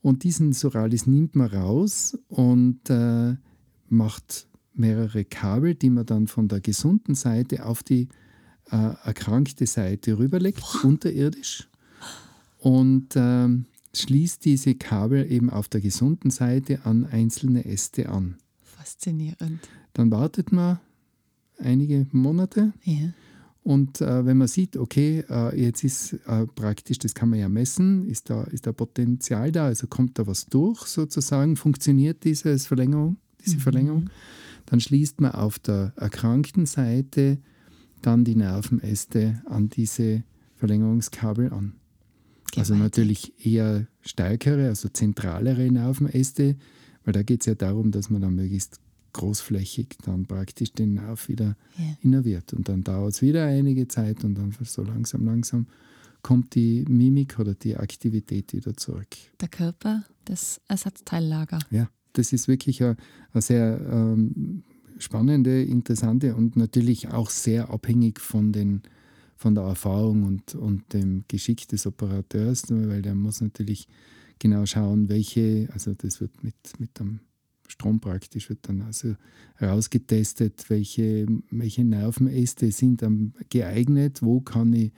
Und 0.00 0.24
diesen 0.24 0.52
Soralis 0.52 1.06
nimmt 1.06 1.36
man 1.36 1.48
raus 1.48 2.18
und 2.28 2.88
äh, 2.90 3.36
macht 3.88 4.46
mehrere 4.74 5.24
Kabel, 5.24 5.74
die 5.74 5.90
man 5.90 6.06
dann 6.06 6.26
von 6.26 6.48
der 6.48 6.60
gesunden 6.60 7.14
Seite 7.14 7.66
auf 7.66 7.82
die 7.82 8.08
äh, 8.70 8.76
erkrankte 9.04 9.66
Seite 9.66 10.18
rüberlegt, 10.18 10.62
unterirdisch. 10.82 11.68
Und 12.58 13.08
ähm, 13.16 13.66
schließt 13.94 14.44
diese 14.44 14.74
Kabel 14.74 15.30
eben 15.30 15.50
auf 15.50 15.68
der 15.68 15.80
gesunden 15.82 16.30
Seite 16.30 16.86
an 16.86 17.04
einzelne 17.04 17.64
Äste 17.66 18.08
an. 18.08 18.36
Faszinierend. 18.62 19.60
Dann 19.92 20.10
wartet 20.10 20.52
man 20.52 20.78
einige 21.58 22.06
Monate 22.12 22.72
Ja. 22.84 23.10
Und 23.64 24.00
äh, 24.00 24.26
wenn 24.26 24.38
man 24.38 24.48
sieht, 24.48 24.76
okay, 24.76 25.24
äh, 25.30 25.60
jetzt 25.60 25.84
ist 25.84 26.14
äh, 26.26 26.46
praktisch, 26.46 26.98
das 26.98 27.14
kann 27.14 27.30
man 27.30 27.38
ja 27.38 27.48
messen, 27.48 28.04
ist 28.08 28.28
da, 28.28 28.42
ist 28.44 28.66
da 28.66 28.72
Potenzial 28.72 29.52
da, 29.52 29.66
also 29.66 29.86
kommt 29.86 30.18
da 30.18 30.26
was 30.26 30.46
durch 30.46 30.86
sozusagen, 30.86 31.54
funktioniert 31.54 32.24
dieses 32.24 32.66
Verlängerung, 32.66 33.18
diese 33.44 33.58
Verlängerung, 33.58 34.10
dann 34.66 34.80
schließt 34.80 35.20
man 35.20 35.32
auf 35.32 35.60
der 35.60 35.92
erkrankten 35.96 36.66
Seite 36.66 37.38
dann 38.00 38.24
die 38.24 38.34
Nervenäste 38.34 39.42
an 39.46 39.68
diese 39.68 40.24
Verlängerungskabel 40.56 41.52
an. 41.52 41.74
Also 42.56 42.74
Gewaltig. 42.74 42.78
natürlich 42.82 43.46
eher 43.46 43.86
stärkere, 44.00 44.68
also 44.68 44.88
zentralere 44.88 45.70
Nervenäste, 45.70 46.56
weil 47.04 47.12
da 47.12 47.22
geht 47.22 47.40
es 47.42 47.46
ja 47.46 47.54
darum, 47.54 47.92
dass 47.92 48.10
man 48.10 48.20
dann 48.20 48.34
möglichst 48.34 48.80
großflächig 49.12 49.98
dann 50.04 50.26
praktisch 50.26 50.72
den 50.72 50.94
Nerv 50.94 51.28
wieder 51.28 51.56
Ja. 51.78 51.96
innerviert. 52.02 52.52
Und 52.52 52.68
dann 52.68 52.82
dauert 52.84 53.14
es 53.14 53.22
wieder 53.22 53.46
einige 53.46 53.88
Zeit 53.88 54.24
und 54.24 54.34
dann 54.34 54.54
so 54.62 54.82
langsam, 54.82 55.24
langsam 55.24 55.66
kommt 56.22 56.54
die 56.54 56.84
Mimik 56.88 57.38
oder 57.38 57.54
die 57.54 57.76
Aktivität 57.76 58.52
wieder 58.52 58.76
zurück. 58.76 59.08
Der 59.40 59.48
Körper, 59.48 60.04
das 60.24 60.60
Ersatzteillager. 60.68 61.58
Ja, 61.70 61.90
das 62.12 62.32
ist 62.32 62.46
wirklich 62.48 62.82
eine, 62.82 62.96
eine 63.32 63.42
sehr 63.42 63.80
ähm, 63.90 64.62
spannende, 64.98 65.62
interessante 65.62 66.34
und 66.36 66.56
natürlich 66.56 67.08
auch 67.08 67.28
sehr 67.30 67.70
abhängig 67.70 68.20
von, 68.20 68.52
den, 68.52 68.82
von 69.36 69.54
der 69.56 69.64
Erfahrung 69.64 70.22
und, 70.24 70.54
und 70.54 70.92
dem 70.92 71.24
Geschick 71.26 71.66
des 71.68 71.86
Operateurs, 71.86 72.64
weil 72.70 73.02
der 73.02 73.14
muss 73.16 73.40
natürlich 73.40 73.88
genau 74.38 74.64
schauen, 74.66 75.08
welche, 75.08 75.68
also 75.72 75.92
das 75.94 76.20
wird 76.20 76.44
mit, 76.44 76.54
mit 76.78 76.98
dem 77.00 77.18
Strom 77.68 78.00
praktisch, 78.00 78.48
wird 78.48 78.60
dann 78.68 78.82
also 78.82 79.14
herausgetestet, 79.56 80.64
welche, 80.68 81.26
welche 81.50 81.84
Nervenäste 81.84 82.70
sind 82.72 83.02
am 83.02 83.32
geeignet, 83.50 84.22
wo 84.22 84.40
kann 84.40 84.72
ich 84.72 84.92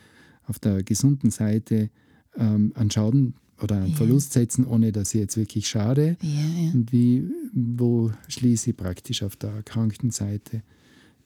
auf 0.46 0.58
der 0.58 0.82
gesunden 0.82 1.30
Seite 1.30 1.90
ähm, 2.36 2.72
einen 2.74 2.90
Schaden 2.90 3.34
oder 3.62 3.76
einen 3.76 3.90
Ja. 3.90 3.96
Verlust 3.96 4.32
setzen, 4.32 4.66
ohne 4.66 4.90
dass 4.92 5.14
ich 5.14 5.20
jetzt 5.20 5.36
wirklich 5.36 5.68
schade. 5.68 6.16
Ja, 6.20 6.28
ja. 6.30 6.72
Und 6.72 6.92
wie, 6.92 7.24
wo 7.52 8.10
schließe 8.28 8.70
ich 8.70 8.76
praktisch 8.76 9.22
auf 9.22 9.36
der 9.36 9.50
erkrankten 9.50 10.10
Seite 10.10 10.62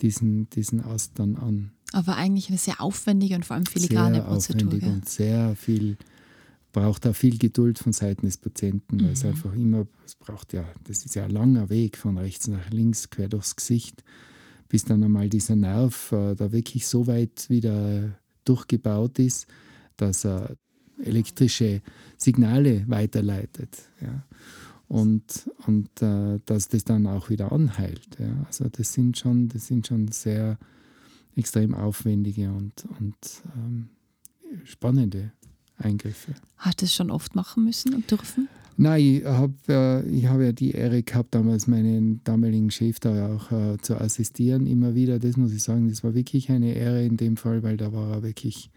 diesen, 0.03 0.48
diesen 0.51 0.85
Ast 0.85 1.18
dann 1.18 1.37
an? 1.37 1.70
Aber 1.92 2.16
eigentlich 2.16 2.51
eine 2.51 2.59
sehr 2.59 2.81
aufwendige 2.83 3.35
und 3.35 3.46
vor 3.46 3.57
allem 3.57 3.64
filigrane 3.66 4.16
sehr 4.16 4.24
Prozedur. 4.24 4.66
aufwendig 4.66 4.81
gell? 4.81 4.92
und 4.92 5.09
sehr 5.09 5.57
viel, 5.57 5.96
braucht 6.72 7.07
auch 7.07 7.14
viel 7.16 7.38
Geduld 7.38 7.78
von 7.78 7.92
Seiten 7.92 8.26
des 8.26 8.37
Patienten, 8.37 9.00
weil 9.02 9.12
es 9.12 9.22
Mhm. 9.24 9.31
einfach 9.31 9.52
immer, 9.54 9.87
es 10.04 10.14
braucht 10.14 10.52
ja, 10.52 10.64
das 10.85 11.04
ist 11.04 11.14
ja 11.14 11.24
ein 11.24 11.31
langer 11.31 11.70
Weg 11.70 11.96
von 11.96 12.18
rechts 12.18 12.48
nach 12.48 12.70
links, 12.70 13.11
quer 13.11 13.28
durchs 13.28 13.57
Gesicht, 13.57 14.04
bis 14.68 14.85
dann 14.85 15.02
einmal 15.02 15.28
dieser 15.28 15.57
Nerv 15.57 16.12
äh, 16.12 16.35
da 16.35 16.52
wirklich 16.52 16.87
so 16.87 17.07
weit 17.07 17.48
wieder 17.48 18.18
durchgebaut 18.44 19.18
ist, 19.18 19.46
dass 19.96 20.24
er 20.24 20.57
elektrische 21.02 21.81
Signale 22.16 22.85
weiterleitet. 22.88 23.78
Ja. 24.00 24.24
Und, 24.88 25.50
und 25.66 26.02
äh, 26.02 26.38
dass 26.46 26.68
das 26.68 26.85
dann 26.85 27.07
auch 27.07 27.28
wieder 27.31 27.52
anheilt. 27.52 28.09
Ja. 28.18 28.44
Also 28.46 28.68
das 28.70 28.92
sind 28.92 29.18
schon, 29.18 29.48
das 29.48 29.66
sind 29.66 29.87
schon 29.87 30.09
sehr 30.09 30.59
extrem 31.37 31.74
aufwendige 31.74 32.50
und, 32.50 32.85
und 32.98 33.16
ähm, 33.54 33.88
spannende 34.64 35.33
Eingriffe. 35.79 36.35
Hat 36.57 36.83
es 36.83 36.95
schon 36.95 37.11
oft 37.11 37.35
machen 37.35 37.64
müssen 37.64 37.95
und 37.95 38.11
dürfen? 38.11 38.49
Nein, 38.77 39.01
ich 39.01 39.25
habe 39.25 39.55
äh, 39.69 40.09
ich 40.09 40.27
hab 40.27 40.41
ja 40.41 40.53
die 40.53 40.71
Ehre 40.71 41.03
gehabt, 41.03 41.35
damals 41.35 41.67
meinen 41.67 42.21
damaligen 42.23 42.71
Chef 42.71 43.01
da 43.01 43.35
auch 43.35 43.51
äh, 43.51 43.79
zu 43.79 44.01
assistieren, 44.01 44.67
immer 44.67 44.95
wieder. 44.95 45.19
Das 45.19 45.37
muss 45.37 45.53
ich 45.53 45.64
sagen, 45.64 45.88
das 45.88 46.05
war 46.05 46.14
wirklich 46.14 46.49
eine 46.51 46.75
Ehre 46.75 47.05
in 47.05 47.17
dem 47.17 47.37
Fall, 47.37 47.64
weil 47.64 47.77
da 47.77 47.93
war 47.93 48.12
er 48.12 48.23
wirklich 48.23 48.71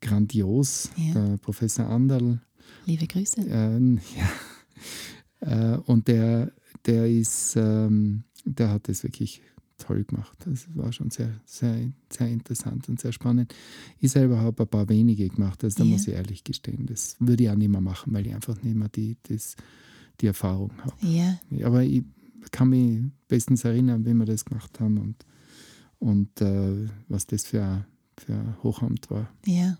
grandios. 0.00 0.90
Ja. 0.96 1.12
Der 1.12 1.36
Professor 1.36 1.88
Anderl, 1.90 2.40
Liebe 2.86 3.06
Grüße. 3.06 3.42
ähm, 3.48 4.00
ja. 5.42 5.74
äh, 5.74 5.78
und 5.78 6.08
der, 6.08 6.52
der 6.86 7.06
ist, 7.06 7.54
ähm, 7.56 8.24
der 8.44 8.70
hat 8.70 8.88
das 8.88 9.02
wirklich 9.02 9.42
toll 9.78 10.04
gemacht. 10.04 10.36
Das 10.46 10.66
war 10.74 10.92
schon 10.92 11.10
sehr, 11.10 11.30
sehr, 11.44 11.90
sehr 12.10 12.28
interessant 12.28 12.88
und 12.88 13.00
sehr 13.00 13.12
spannend. 13.12 13.54
Ich 14.00 14.12
selber 14.12 14.38
habe 14.40 14.62
ein 14.62 14.68
paar 14.68 14.88
wenige 14.88 15.28
gemacht, 15.28 15.62
also 15.64 15.78
da 15.78 15.84
Ja. 15.84 15.90
muss 15.90 16.06
ich 16.06 16.14
ehrlich 16.14 16.44
gestehen. 16.44 16.86
Das 16.86 17.16
würde 17.18 17.44
ich 17.44 17.50
auch 17.50 17.56
nicht 17.56 17.68
mehr 17.70 17.80
machen, 17.80 18.12
weil 18.14 18.26
ich 18.26 18.34
einfach 18.34 18.62
nicht 18.62 18.76
mehr 18.76 18.88
die, 18.88 19.16
das, 19.24 19.56
die 20.20 20.26
Erfahrung 20.26 20.70
habe. 20.78 20.94
Ja, 21.02 21.38
Aber 21.66 21.82
ich 21.82 22.02
kann 22.52 22.68
mich 22.68 23.02
bestens 23.28 23.64
erinnern, 23.64 24.04
wie 24.06 24.14
wir 24.14 24.26
das 24.26 24.44
gemacht 24.44 24.78
haben 24.80 24.98
und, 24.98 25.16
und 25.98 26.40
äh, 26.40 26.86
was 27.08 27.26
das 27.26 27.44
für 27.44 27.62
ein, 27.64 27.84
für 28.18 28.34
ein 28.34 28.54
Hochamt 28.62 29.10
war. 29.10 29.28
ja. 29.46 29.76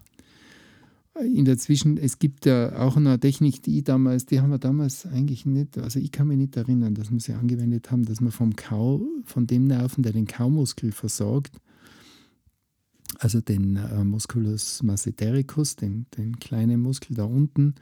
In 1.20 1.44
der 1.44 1.59
Zwischen, 1.59 1.96
es 1.96 2.18
gibt 2.18 2.44
ja 2.44 2.77
auch 2.77 2.96
eine 2.96 3.20
Technik, 3.20 3.62
die 3.62 3.79
ich 3.79 3.85
damals, 3.85 4.27
die 4.27 4.40
haben 4.40 4.50
wir 4.50 4.59
damals 4.59 5.07
eigentlich 5.07 5.46
nicht, 5.46 5.79
also 5.79 6.00
ich 6.00 6.11
kann 6.11 6.27
mich 6.27 6.38
nicht 6.38 6.57
erinnern, 6.57 6.94
dass 6.94 7.12
wir 7.12 7.20
sie 7.20 7.35
angewendet 7.35 7.92
haben, 7.92 8.05
dass 8.05 8.20
man 8.20 8.33
vom 8.33 8.57
Kau, 8.57 9.07
von 9.24 9.46
dem 9.46 9.68
Nerven, 9.68 10.03
der 10.03 10.12
den 10.12 10.27
Kaumuskel 10.27 10.90
versorgt, 10.90 11.61
also 13.18 13.40
den 13.40 13.77
äh, 13.77 14.03
Musculus 14.03 14.83
massetericus, 14.83 15.77
den, 15.77 16.07
den 16.16 16.40
kleinen 16.40 16.81
Muskel 16.81 17.14
da 17.14 17.24
unten, 17.24 17.77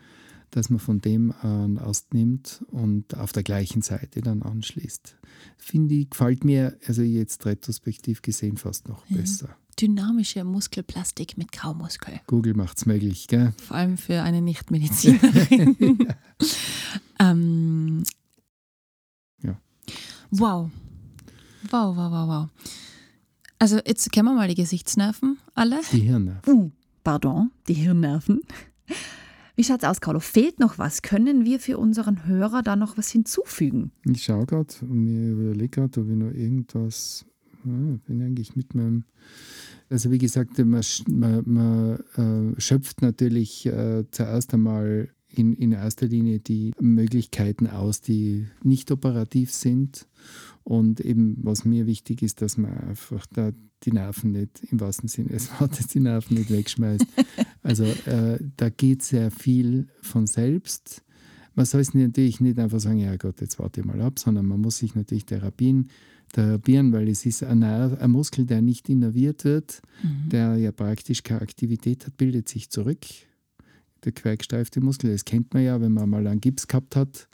dass 0.51 0.69
man 0.69 0.79
von 0.79 1.01
dem 1.01 1.31
äh, 1.43 1.47
einen 1.47 1.79
Ast 1.79 2.13
nimmt 2.13 2.63
und 2.69 3.17
auf 3.17 3.33
der 3.33 3.43
gleichen 3.43 3.81
Seite 3.81 4.21
dann 4.21 4.43
anschließt. 4.43 5.17
Finde 5.57 5.95
ich, 5.95 6.11
gefällt 6.11 6.45
mir, 6.45 6.77
also 6.87 7.01
jetzt 7.01 7.47
retrospektiv 7.47 8.21
gesehen, 8.21 8.59
fast 8.59 8.89
noch 8.89 9.07
besser. 9.07 9.57
Dynamische 9.81 10.45
Muskelplastik 10.45 11.37
mit 11.39 11.53
Kaumuskel. 11.53 12.21
Google 12.27 12.55
macht 12.55 12.79
es 12.79 12.87
möglich, 12.87 13.27
gell? 13.27 13.53
Vor 13.59 13.77
allem 13.77 13.97
für 13.97 14.23
eine 14.23 14.41
Nichtmedizinerin. 14.43 15.99
ähm, 17.19 18.05
Ja. 19.43 19.57
Wow. 20.31 20.71
Wow, 21.71 21.97
wow, 21.97 22.11
wow, 22.13 22.29
wow. 22.29 22.49
Also 23.59 23.79
jetzt 23.87 24.11
kennen 24.13 24.29
wir 24.29 24.35
mal 24.35 24.49
die 24.49 24.55
Gesichtsnerven 24.57 25.39
alle. 25.55 25.81
Die 25.93 26.01
Hirne. 26.01 26.41
Uh, 26.47 26.71
pardon, 27.05 27.51
die 27.69 27.75
Hirnnerven. 27.75 28.41
Wie 29.55 29.65
schaut's 29.65 29.85
aus, 29.85 30.01
Carlo? 30.01 30.19
Fehlt 30.19 30.59
noch 30.59 30.79
was? 30.79 31.03
Können 31.03 31.45
wir 31.45 31.61
für 31.61 31.79
unseren 31.79 32.27
Hörer 32.27 32.63
da 32.63 32.75
noch 32.75 32.97
was 32.97 33.11
hinzufügen? 33.11 33.93
Ich 34.05 34.25
schaue 34.25 34.47
gerade 34.47 34.75
und 34.81 35.05
mir 35.05 35.33
überlege 35.33 35.69
gerade, 35.69 36.01
ob 36.01 36.09
ich 36.09 36.17
noch 36.17 36.31
irgendwas. 36.31 37.25
Ja, 37.65 37.99
bin 38.07 38.23
eigentlich 38.23 38.57
mit 38.57 38.75
meinem. 38.75 39.05
Also, 39.89 40.11
wie 40.11 40.19
gesagt, 40.19 40.59
man, 40.59 40.83
man, 41.09 41.43
man 41.47 42.55
äh, 42.57 42.61
schöpft 42.61 43.03
natürlich 43.03 43.67
äh, 43.67 44.05
zuerst 44.11 44.55
einmal 44.55 45.09
in, 45.29 45.55
in 45.55 45.73
erster 45.73 46.07
Linie 46.07 46.41
die 46.41 46.73
Möglichkeiten 46.81 47.67
aus, 47.67 48.01
die 48.01 48.47
nicht 48.63 48.91
operativ 48.91 49.53
sind. 49.53 50.07
Und 50.65 51.01
eben, 51.01 51.39
was 51.43 51.65
mir 51.65 51.87
wichtig 51.87 52.23
ist, 52.23 52.43
dass 52.43 52.57
man 52.57 52.77
einfach 52.79 53.27
da 53.27 53.53
die 53.85 53.93
Nerven 53.93 54.33
nicht, 54.33 54.63
im 54.71 54.81
wahrsten 54.81 55.09
Sinne 55.09 55.31
des 55.31 55.49
Wortes, 55.61 55.89
die 55.89 56.01
Nerven 56.01 56.37
nicht 56.37 56.51
wegschmeißt. 56.51 57.07
Also 57.65 57.85
äh, 57.85 58.41
da 58.57 58.71
geht 58.71 59.05
sehr 59.05 59.31
viel 59.31 59.87
von 60.01 60.27
selbst. 60.27 61.05
Man 61.55 61.65
soll 61.65 61.81
es 61.81 61.95
natürlich 61.95 62.41
nicht 62.41 62.59
einfach 62.59 62.81
sagen, 62.81 62.99
ja 62.99 63.15
Gott, 63.15 63.41
jetzt 63.41 63.61
warte 63.61 63.81
ich 63.81 63.87
mal 63.87 64.01
ab, 64.01 64.19
sondern 64.19 64.47
man 64.47 64.61
muss 64.61 64.79
sich 64.79 64.97
natürlich 64.97 65.27
therapien, 65.27 65.89
therapieren, 66.33 66.93
weil 66.93 67.09
es 67.09 67.25
ist 67.27 67.43
ein, 67.43 67.61
Nerv, 67.61 68.01
ein 68.01 68.11
Muskel, 68.11 68.45
der 68.47 68.63
nicht 68.63 68.89
innerviert 68.89 69.45
wird, 69.45 69.83
mhm. 70.03 70.29
der 70.31 70.57
ja 70.57 70.73
praktisch 70.73 71.23
keine 71.23 71.43
Aktivität 71.43 72.07
hat, 72.07 72.17
bildet 72.17 72.49
sich 72.49 72.71
zurück. 72.71 73.01
Der 74.05 74.13
quergesteifte 74.13 74.81
Muskel, 74.81 75.13
das 75.13 75.25
kennt 75.25 75.55
man 75.55 75.63
ja, 75.63 75.81
wenn 75.81 75.93
man 75.93 76.11
mal 76.11 76.27
einen 76.27 76.41
Gips 76.41 76.67
gehabt 76.67 76.97
hat 76.97 77.29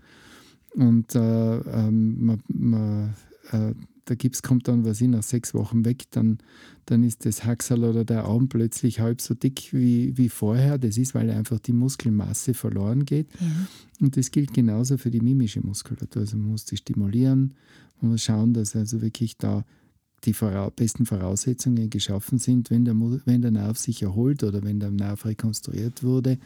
und 0.74 1.14
äh, 1.14 1.56
ähm, 1.58 2.24
man, 2.24 2.42
man 2.48 3.14
äh, 3.52 3.72
der 4.08 4.16
Gips 4.16 4.42
kommt 4.42 4.68
dann, 4.68 4.84
was 4.84 5.00
ich, 5.00 5.08
nach 5.08 5.22
sechs 5.22 5.54
Wochen 5.54 5.84
weg, 5.84 6.04
dann, 6.10 6.38
dann 6.86 7.02
ist 7.02 7.26
das 7.26 7.44
Haxal 7.44 7.84
oder 7.84 8.04
der 8.04 8.24
Arm 8.24 8.48
plötzlich 8.48 9.00
halb 9.00 9.20
so 9.20 9.34
dick 9.34 9.72
wie, 9.72 10.16
wie 10.16 10.28
vorher. 10.28 10.78
Das 10.78 10.96
ist, 10.96 11.14
weil 11.14 11.30
einfach 11.30 11.58
die 11.58 11.72
Muskelmasse 11.72 12.54
verloren 12.54 13.04
geht. 13.04 13.28
Ja. 13.40 13.46
Und 14.00 14.16
das 14.16 14.30
gilt 14.30 14.54
genauso 14.54 14.98
für 14.98 15.10
die 15.10 15.20
mimische 15.20 15.60
Muskulatur. 15.60 16.22
Also 16.22 16.36
man 16.36 16.52
muss 16.52 16.64
die 16.64 16.76
stimulieren, 16.76 17.54
man 18.00 18.12
muss 18.12 18.22
schauen, 18.22 18.54
dass 18.54 18.76
also 18.76 19.00
wirklich 19.00 19.36
da 19.36 19.64
die 20.24 20.34
besten 20.74 21.06
Voraussetzungen 21.06 21.90
geschaffen 21.90 22.38
sind, 22.38 22.70
wenn 22.70 22.84
der, 22.84 22.94
wenn 23.24 23.42
der 23.42 23.52
Nerv 23.52 23.78
sich 23.78 24.02
erholt 24.02 24.42
oder 24.42 24.62
wenn 24.64 24.80
der 24.80 24.90
Nerv 24.90 25.24
rekonstruiert 25.24 26.02
wurde, 26.02 26.38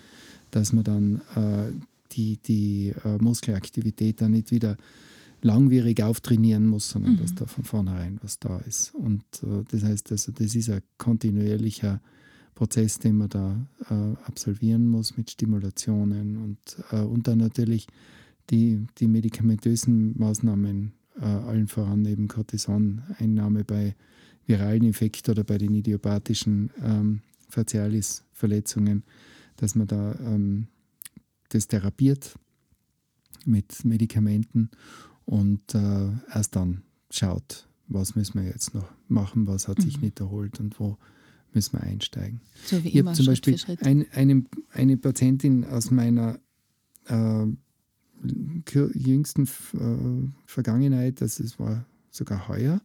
dass 0.51 0.73
man 0.73 0.85
dann 0.85 1.23
äh, 1.35 1.73
die, 2.13 2.37
die 2.37 2.93
äh, 3.05 3.17
Muskelaktivität 3.19 4.21
dann 4.21 4.33
nicht 4.33 4.51
wieder 4.51 4.77
langwierig 5.43 6.03
auftrainieren 6.03 6.67
muss, 6.67 6.89
sondern 6.89 7.15
mhm. 7.15 7.19
dass 7.19 7.35
da 7.35 7.47
von 7.47 7.65
vornherein 7.65 8.19
was 8.23 8.39
da 8.39 8.59
ist. 8.61 8.95
Und 8.95 9.25
äh, 9.43 9.65
das 9.71 9.83
heißt, 9.83 10.13
also, 10.13 10.33
das 10.33 10.55
ist 10.55 10.71
ein 10.71 10.83
kontinuierlicher 10.99 12.01
Prozess, 12.55 12.99
den 12.99 13.17
man 13.17 13.29
da 13.29 13.67
äh, 13.91 13.95
absolvieren 14.25 14.87
muss 14.89 15.17
mit 15.17 15.31
Stimulationen 15.31 16.37
und, 16.37 16.59
äh, 16.93 17.01
und 17.01 17.27
dann 17.27 17.39
natürlich 17.39 17.87
die, 18.51 18.87
die 18.99 19.09
medikamentösen 19.09 20.19
Maßnahmen, 20.19 20.93
äh, 21.21 21.25
allen 21.25 21.69
voran 21.69 22.05
eben 22.05 22.29
Cortison-Einnahme 22.29 23.65
bei 23.65 23.95
viralen 24.47 24.85
Infekten 24.85 25.33
oder 25.33 25.45
bei 25.45 25.59
den 25.59 25.75
idiopathischen 25.75 26.71
ähm, 26.83 27.21
Facialis-Verletzungen, 27.49 29.03
dass 29.57 29.75
man 29.75 29.87
da 29.87 30.15
ähm, 30.25 30.67
das 31.51 31.69
therapiert 31.69 32.35
mit 33.45 33.85
Medikamenten 33.85 34.71
und 35.25 35.75
äh, 35.75 36.09
erst 36.35 36.57
dann 36.57 36.83
schaut, 37.11 37.69
was 37.89 38.15
müssen 38.15 38.41
wir 38.41 38.49
jetzt 38.49 38.75
noch 38.75 38.89
machen, 39.09 39.47
was 39.47 39.69
hat 39.69 39.81
sich 39.81 39.97
mhm. 39.99 40.05
nicht 40.05 40.21
erholt 40.21 40.61
und 40.61 40.79
wo 40.81 40.97
müssen 41.55 41.75
wir 41.75 41.83
einsteigen. 41.83 42.41
So 42.65 42.83
wie 42.83 42.89
ich 42.89 42.99
habe 42.99 43.13
zum 43.13 43.27
Beispiel 43.27 43.57
ein, 43.81 44.07
eine, 44.13 44.45
eine 44.73 44.97
Patientin 44.97 45.65
aus 45.65 45.91
meiner 45.91 46.39
äh, 47.07 47.47
jüngsten 48.95 49.45
äh, 49.45 50.31
Vergangenheit, 50.47 51.21
das 51.21 51.41
ist, 51.41 51.59
war 51.59 51.85
sogar 52.11 52.49
heuer, 52.49 52.81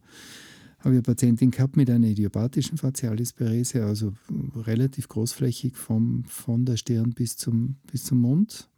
habe 0.80 0.94
ich 0.94 0.98
eine 0.98 1.02
Patientin 1.02 1.50
gehabt 1.50 1.76
mit 1.76 1.90
einer 1.90 2.06
idiopathischen 2.06 2.78
Facialisperese, 2.78 3.84
also 3.84 4.12
relativ 4.54 5.08
großflächig 5.08 5.76
vom, 5.76 6.24
von 6.24 6.64
der 6.64 6.76
Stirn 6.76 7.12
bis 7.14 7.36
zum, 7.36 7.76
bis 7.90 8.04
zum 8.04 8.20
Mund 8.20 8.68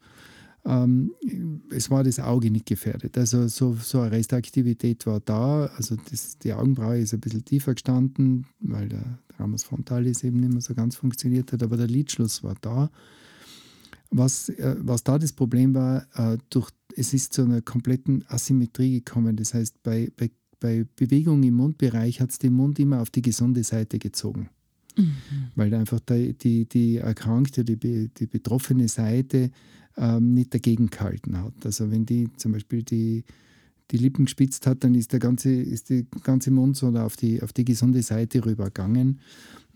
ähm, 0.64 1.12
es 1.70 1.90
war 1.90 2.05
das 2.05 2.20
Auge 2.20 2.51
nicht 2.51 2.66
gefährdet. 2.66 3.16
Also 3.16 3.49
so, 3.49 3.75
so 3.75 4.01
eine 4.01 4.12
Restaktivität 4.12 5.07
war 5.07 5.20
da. 5.20 5.66
Also 5.77 5.96
das, 6.11 6.38
die 6.38 6.53
Augenbraue 6.53 6.99
ist 6.99 7.14
ein 7.14 7.20
bisschen 7.20 7.44
tiefer 7.44 7.75
gestanden, 7.75 8.46
weil 8.61 8.88
der 8.88 9.18
Ramus 9.38 9.64
frontalis 9.64 10.23
eben 10.23 10.40
nicht 10.40 10.53
mehr 10.53 10.61
so 10.61 10.75
ganz 10.75 10.96
funktioniert 10.96 11.53
hat, 11.53 11.62
aber 11.62 11.77
der 11.77 11.87
Lidschluss 11.87 12.42
war 12.42 12.55
da. 12.61 12.90
Was, 14.11 14.49
äh, 14.51 14.77
was 14.81 15.05
da 15.05 15.18
das 15.18 15.33
Problem 15.33 15.75
war, 15.75 16.07
äh, 16.14 16.37
durch, 16.51 16.70
es 16.96 17.14
ist 17.14 17.33
zu 17.33 17.42
einer 17.42 17.62
kompletten 17.62 18.25
Asymmetrie 18.29 19.03
gekommen. 19.03 19.37
Das 19.37 19.55
heißt, 19.55 19.83
bei, 19.83 20.11
bei, 20.16 20.31
bei 20.59 20.85
Bewegung 20.96 21.42
im 21.42 21.55
Mundbereich 21.55 22.20
hat 22.20 22.31
es 22.31 22.38
den 22.38 22.53
Mund 22.53 22.79
immer 22.79 23.01
auf 23.01 23.11
die 23.11 23.23
gesunde 23.23 23.64
Seite 23.64 23.99
gezogen. 23.99 24.51
Mhm. 24.96 25.14
Weil 25.55 25.73
einfach 25.75 26.01
die, 26.01 26.37
die, 26.37 26.68
die 26.68 26.96
erkrankte, 26.96 27.64
die, 27.64 28.09
die 28.09 28.27
betroffene 28.27 28.88
Seite 28.88 29.53
ähm, 29.96 30.35
nicht 30.35 30.55
dagegen 30.55 30.88
gehalten 30.88 31.38
hat. 31.38 31.55
Also 31.64 31.90
wenn 31.90 32.07
die 32.07 32.29
zum 32.37 32.53
Beispiel 32.53 32.83
die, 32.83 33.24
die 33.90 33.96
Lippen 33.96 34.24
gespitzt 34.26 34.66
hat, 34.66 34.85
dann 34.85 34.94
ist 34.94 35.12
der 35.12 35.20
ganze, 35.20 35.50
ist 35.50 35.90
der 35.90 36.05
ganze 36.22 36.50
Mund 36.50 36.76
so 36.76 36.88
auf 36.88 37.16
die, 37.16 37.42
auf 37.42 37.53
die 37.53 37.64
gesunde 37.64 38.03
Seite 38.03 38.44
rübergegangen. 38.44 39.20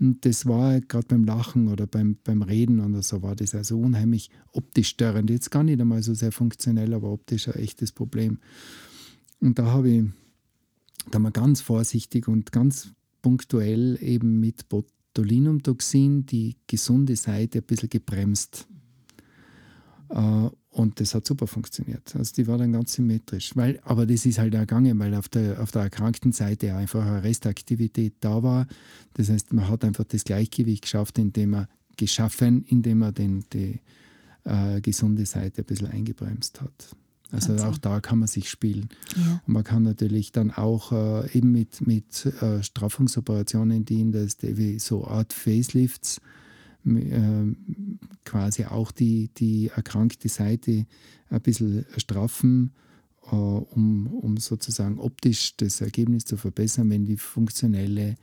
Und 0.00 0.24
das 0.24 0.46
war 0.46 0.80
gerade 0.80 1.06
beim 1.08 1.24
Lachen 1.24 1.68
oder 1.68 1.86
beim, 1.86 2.16
beim 2.24 2.42
Reden 2.42 2.80
oder 2.80 3.02
so, 3.02 3.22
war 3.22 3.36
das 3.36 3.54
also 3.54 3.78
unheimlich 3.78 4.30
optisch 4.52 4.88
störend. 4.88 5.30
Jetzt 5.30 5.50
gar 5.50 5.62
nicht 5.62 5.80
einmal 5.80 6.02
so 6.02 6.14
sehr 6.14 6.32
funktionell, 6.32 6.94
aber 6.94 7.12
optisch 7.12 7.48
ein 7.48 7.54
echtes 7.54 7.92
Problem. 7.92 8.38
Und 9.40 9.58
da 9.58 9.66
habe 9.66 9.90
ich 9.90 10.04
da 11.10 11.18
mal 11.18 11.30
ganz 11.30 11.60
vorsichtig 11.60 12.28
und 12.28 12.50
ganz 12.50 12.92
punktuell 13.22 13.98
eben 14.00 14.40
mit 14.40 14.68
Botulinumtoxin 14.68 16.26
die 16.26 16.56
gesunde 16.66 17.16
Seite 17.16 17.58
ein 17.58 17.64
bisschen 17.64 17.90
gebremst. 17.90 18.66
Äh, 20.14 20.48
und 20.70 20.98
das 20.98 21.14
hat 21.14 21.26
super 21.26 21.46
funktioniert. 21.46 22.16
Also 22.16 22.32
die 22.34 22.46
war 22.48 22.58
dann 22.58 22.72
ganz 22.72 22.94
symmetrisch. 22.94 23.54
Weil, 23.54 23.80
aber 23.84 24.06
das 24.06 24.26
ist 24.26 24.38
halt 24.38 24.56
auch 24.56 24.60
gegangen, 24.60 24.98
weil 24.98 25.14
auf 25.14 25.28
der, 25.28 25.62
auf 25.62 25.70
der 25.70 25.82
erkrankten 25.82 26.32
Seite 26.32 26.74
einfach 26.74 27.04
eine 27.04 27.22
Restaktivität 27.22 28.14
da 28.20 28.42
war. 28.42 28.66
Das 29.14 29.28
heißt, 29.28 29.52
man 29.52 29.68
hat 29.68 29.84
einfach 29.84 30.04
das 30.04 30.24
Gleichgewicht 30.24 30.82
geschafft, 30.82 31.18
indem 31.18 31.50
man 31.50 31.68
geschaffen, 31.96 32.64
indem 32.64 32.98
man 32.98 33.14
den, 33.14 33.44
die 33.52 33.80
äh, 34.44 34.80
gesunde 34.80 35.26
Seite 35.26 35.62
ein 35.62 35.64
bisschen 35.64 35.88
eingebremst 35.88 36.60
hat. 36.60 36.96
Also 37.30 37.50
Wahnsinn. 37.50 37.68
auch 37.68 37.78
da 37.78 38.00
kann 38.00 38.18
man 38.18 38.28
sich 38.28 38.50
spielen. 38.50 38.88
Ja. 39.16 39.42
Und 39.46 39.52
man 39.54 39.64
kann 39.64 39.84
natürlich 39.84 40.32
dann 40.32 40.50
auch 40.50 40.90
äh, 40.90 41.36
eben 41.36 41.52
mit, 41.52 41.86
mit 41.86 42.26
äh, 42.26 42.62
Straffungsoperationen, 42.62 43.84
die 43.84 44.00
in 44.00 44.12
das 44.12 44.38
so 44.78 45.06
Art 45.06 45.32
Facelifts 45.32 46.20
quasi 48.24 48.64
auch 48.64 48.92
die, 48.92 49.30
die 49.36 49.70
erkrankte 49.74 50.28
Seite 50.28 50.86
ein 51.30 51.40
bisschen 51.40 51.86
straffen, 51.96 52.72
äh, 53.30 53.34
um, 53.34 54.06
um 54.06 54.36
sozusagen 54.36 54.98
optisch 54.98 55.56
das 55.56 55.80
Ergebnis 55.80 56.24
zu 56.24 56.36
verbessern, 56.36 56.90
wenn 56.90 57.06
die 57.06 57.16
funktionelle 57.16 58.16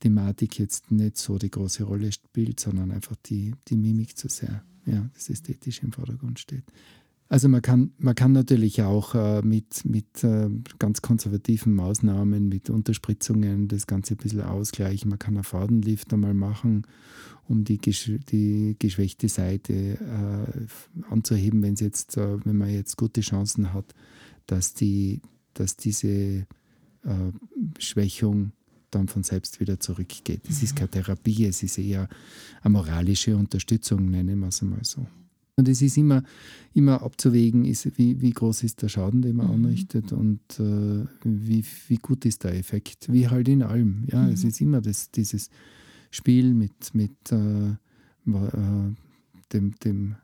Thematik 0.00 0.58
jetzt 0.58 0.90
nicht 0.90 1.16
so 1.16 1.38
die 1.38 1.50
große 1.50 1.84
Rolle 1.84 2.12
spielt, 2.12 2.60
sondern 2.60 2.90
einfach 2.90 3.16
die, 3.26 3.54
die 3.68 3.76
Mimik 3.76 4.16
zu 4.16 4.28
sehr, 4.28 4.62
ja, 4.86 5.08
das 5.14 5.30
Ästhetische 5.30 5.82
im 5.82 5.92
Vordergrund 5.92 6.38
steht. 6.38 6.64
Also 7.28 7.48
man 7.48 7.60
kann, 7.60 7.92
man 7.98 8.14
kann 8.14 8.32
natürlich 8.32 8.82
auch 8.82 9.14
äh, 9.14 9.42
mit, 9.42 9.84
mit 9.84 10.22
äh, 10.22 10.48
ganz 10.78 11.02
konservativen 11.02 11.74
Maßnahmen, 11.74 12.48
mit 12.48 12.70
Unterspritzungen 12.70 13.66
das 13.66 13.88
Ganze 13.88 14.14
ein 14.14 14.18
bisschen 14.18 14.42
ausgleichen. 14.42 15.08
Man 15.08 15.18
kann 15.18 15.34
einen 15.34 15.42
Fadenlift 15.42 16.12
einmal 16.12 16.34
machen, 16.34 16.86
um 17.48 17.64
die, 17.64 17.78
die 17.78 18.76
geschwächte 18.78 19.28
Seite 19.28 19.72
äh, 19.72 21.10
anzuheben, 21.10 21.62
wenn 21.62 21.74
jetzt, 21.74 22.16
äh, 22.16 22.44
wenn 22.44 22.58
man 22.58 22.70
jetzt 22.70 22.96
gute 22.96 23.22
Chancen 23.22 23.72
hat, 23.72 23.92
dass, 24.46 24.74
die, 24.74 25.20
dass 25.54 25.76
diese 25.76 26.08
äh, 26.08 26.46
Schwächung 27.78 28.52
dann 28.92 29.08
von 29.08 29.24
selbst 29.24 29.58
wieder 29.58 29.80
zurückgeht. 29.80 30.42
Es 30.48 30.62
ist 30.62 30.74
mhm. 30.74 30.78
keine 30.78 30.90
Therapie, 30.90 31.46
es 31.46 31.64
ist 31.64 31.78
eher 31.78 32.08
eine 32.62 32.72
moralische 32.72 33.36
Unterstützung, 33.36 34.10
nennen 34.10 34.38
wir 34.38 34.48
es 34.48 34.62
einmal 34.62 34.84
so. 34.84 35.06
Und 35.58 35.68
es 35.68 35.80
ist 35.80 35.96
immer, 35.96 36.22
immer 36.74 37.02
abzuwägen, 37.02 37.64
ist, 37.64 37.96
wie, 37.96 38.20
wie 38.20 38.30
groß 38.30 38.62
ist 38.62 38.82
der 38.82 38.88
Schaden, 38.88 39.22
den 39.22 39.36
man 39.36 39.46
mhm. 39.46 39.54
anrichtet 39.54 40.12
und 40.12 40.40
äh, 40.60 41.06
wie, 41.24 41.64
wie 41.88 41.96
gut 41.96 42.26
ist 42.26 42.44
der 42.44 42.54
Effekt. 42.54 43.10
Wie 43.10 43.28
halt 43.28 43.48
in 43.48 43.62
allem. 43.62 44.04
Ja, 44.12 44.22
mhm. 44.22 44.32
es 44.32 44.44
ist 44.44 44.60
immer 44.60 44.82
das, 44.82 45.10
dieses 45.10 45.48
Spiel 46.10 46.52
mit, 46.52 46.94
mit 46.94 47.32
äh, 47.32 47.70
äh, 47.70 48.94
dem, 49.54 49.74
dem 49.82 50.16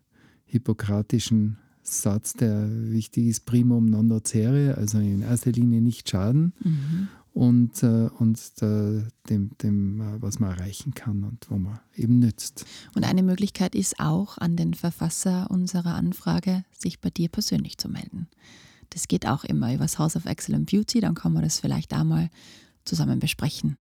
hippokratischen 0.44 1.56
Satz, 1.82 2.34
der 2.34 2.68
wichtig 2.70 3.26
ist, 3.28 3.46
primum 3.46 3.86
non 3.86 4.08
nocere, 4.08 4.76
also 4.76 4.98
in 4.98 5.22
erster 5.22 5.50
Linie 5.50 5.80
nicht 5.80 6.10
schaden. 6.10 6.52
Mhm. 6.62 7.08
Und, 7.34 7.82
äh, 7.82 8.10
und 8.18 8.38
äh, 8.60 9.02
dem, 9.28 9.50
dem 9.62 10.00
äh, 10.00 10.22
was 10.22 10.38
man 10.38 10.50
erreichen 10.50 10.94
kann 10.94 11.24
und 11.24 11.50
wo 11.50 11.56
man 11.56 11.80
eben 11.94 12.18
nützt. 12.18 12.66
Und 12.94 13.04
eine 13.04 13.22
Möglichkeit 13.22 13.74
ist 13.74 13.98
auch, 14.00 14.38
an 14.38 14.56
den 14.56 14.74
Verfasser 14.74 15.50
unserer 15.50 15.94
Anfrage 15.94 16.64
sich 16.76 17.00
bei 17.00 17.10
dir 17.10 17.28
persönlich 17.28 17.78
zu 17.78 17.88
melden. 17.88 18.28
Das 18.90 19.08
geht 19.08 19.26
auch 19.26 19.44
immer 19.44 19.72
über 19.72 19.84
das 19.84 19.98
House 19.98 20.16
of 20.16 20.26
Excellent 20.26 20.70
Beauty, 20.70 21.00
dann 21.00 21.14
kann 21.14 21.32
man 21.32 21.42
das 21.42 21.60
vielleicht 21.60 21.94
einmal 21.94 22.28
zusammen 22.84 23.18
besprechen. 23.18 23.76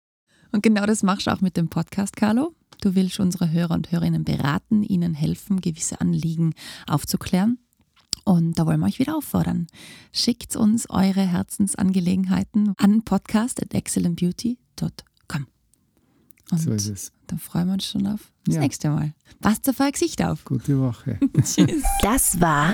Und 0.51 0.63
genau 0.63 0.85
das 0.85 1.03
machst 1.03 1.27
du 1.27 1.31
auch 1.31 1.41
mit 1.41 1.57
dem 1.57 1.69
Podcast, 1.69 2.15
Carlo. 2.15 2.53
Du 2.81 2.95
willst 2.95 3.19
unsere 3.19 3.51
Hörer 3.51 3.73
und 3.73 3.91
Hörerinnen 3.91 4.23
beraten, 4.23 4.83
ihnen 4.83 5.13
helfen, 5.13 5.61
gewisse 5.61 5.99
Anliegen 5.99 6.53
aufzuklären. 6.87 7.59
Und 8.25 8.57
da 8.59 8.65
wollen 8.65 8.79
wir 8.79 8.87
euch 8.87 8.97
wieder 8.99 9.15
auffordern. 9.17 9.67
Schickt 10.11 10.55
uns 10.55 10.89
eure 10.89 11.21
Herzensangelegenheiten 11.21 12.73
an 12.77 13.03
podcast.excellentbeauty.com. 13.03 15.47
Und 16.51 16.57
So 16.59 16.71
ist 16.71 16.87
es. 16.87 17.11
dann 17.27 17.37
freuen 17.39 17.67
wir 17.67 17.73
uns 17.73 17.85
schon 17.85 18.07
auf 18.07 18.31
das 18.45 18.55
Ja. 18.55 18.61
nächste 18.61 18.89
Mal. 18.89 19.13
Passt 19.39 19.69
auf 19.69 19.79
euer 19.79 19.91
Gesicht 19.91 20.23
auf. 20.23 20.43
Gute 20.45 20.79
Woche. 20.79 21.19
Tschüss. 21.43 21.83
Das 22.01 22.41
war 22.41 22.73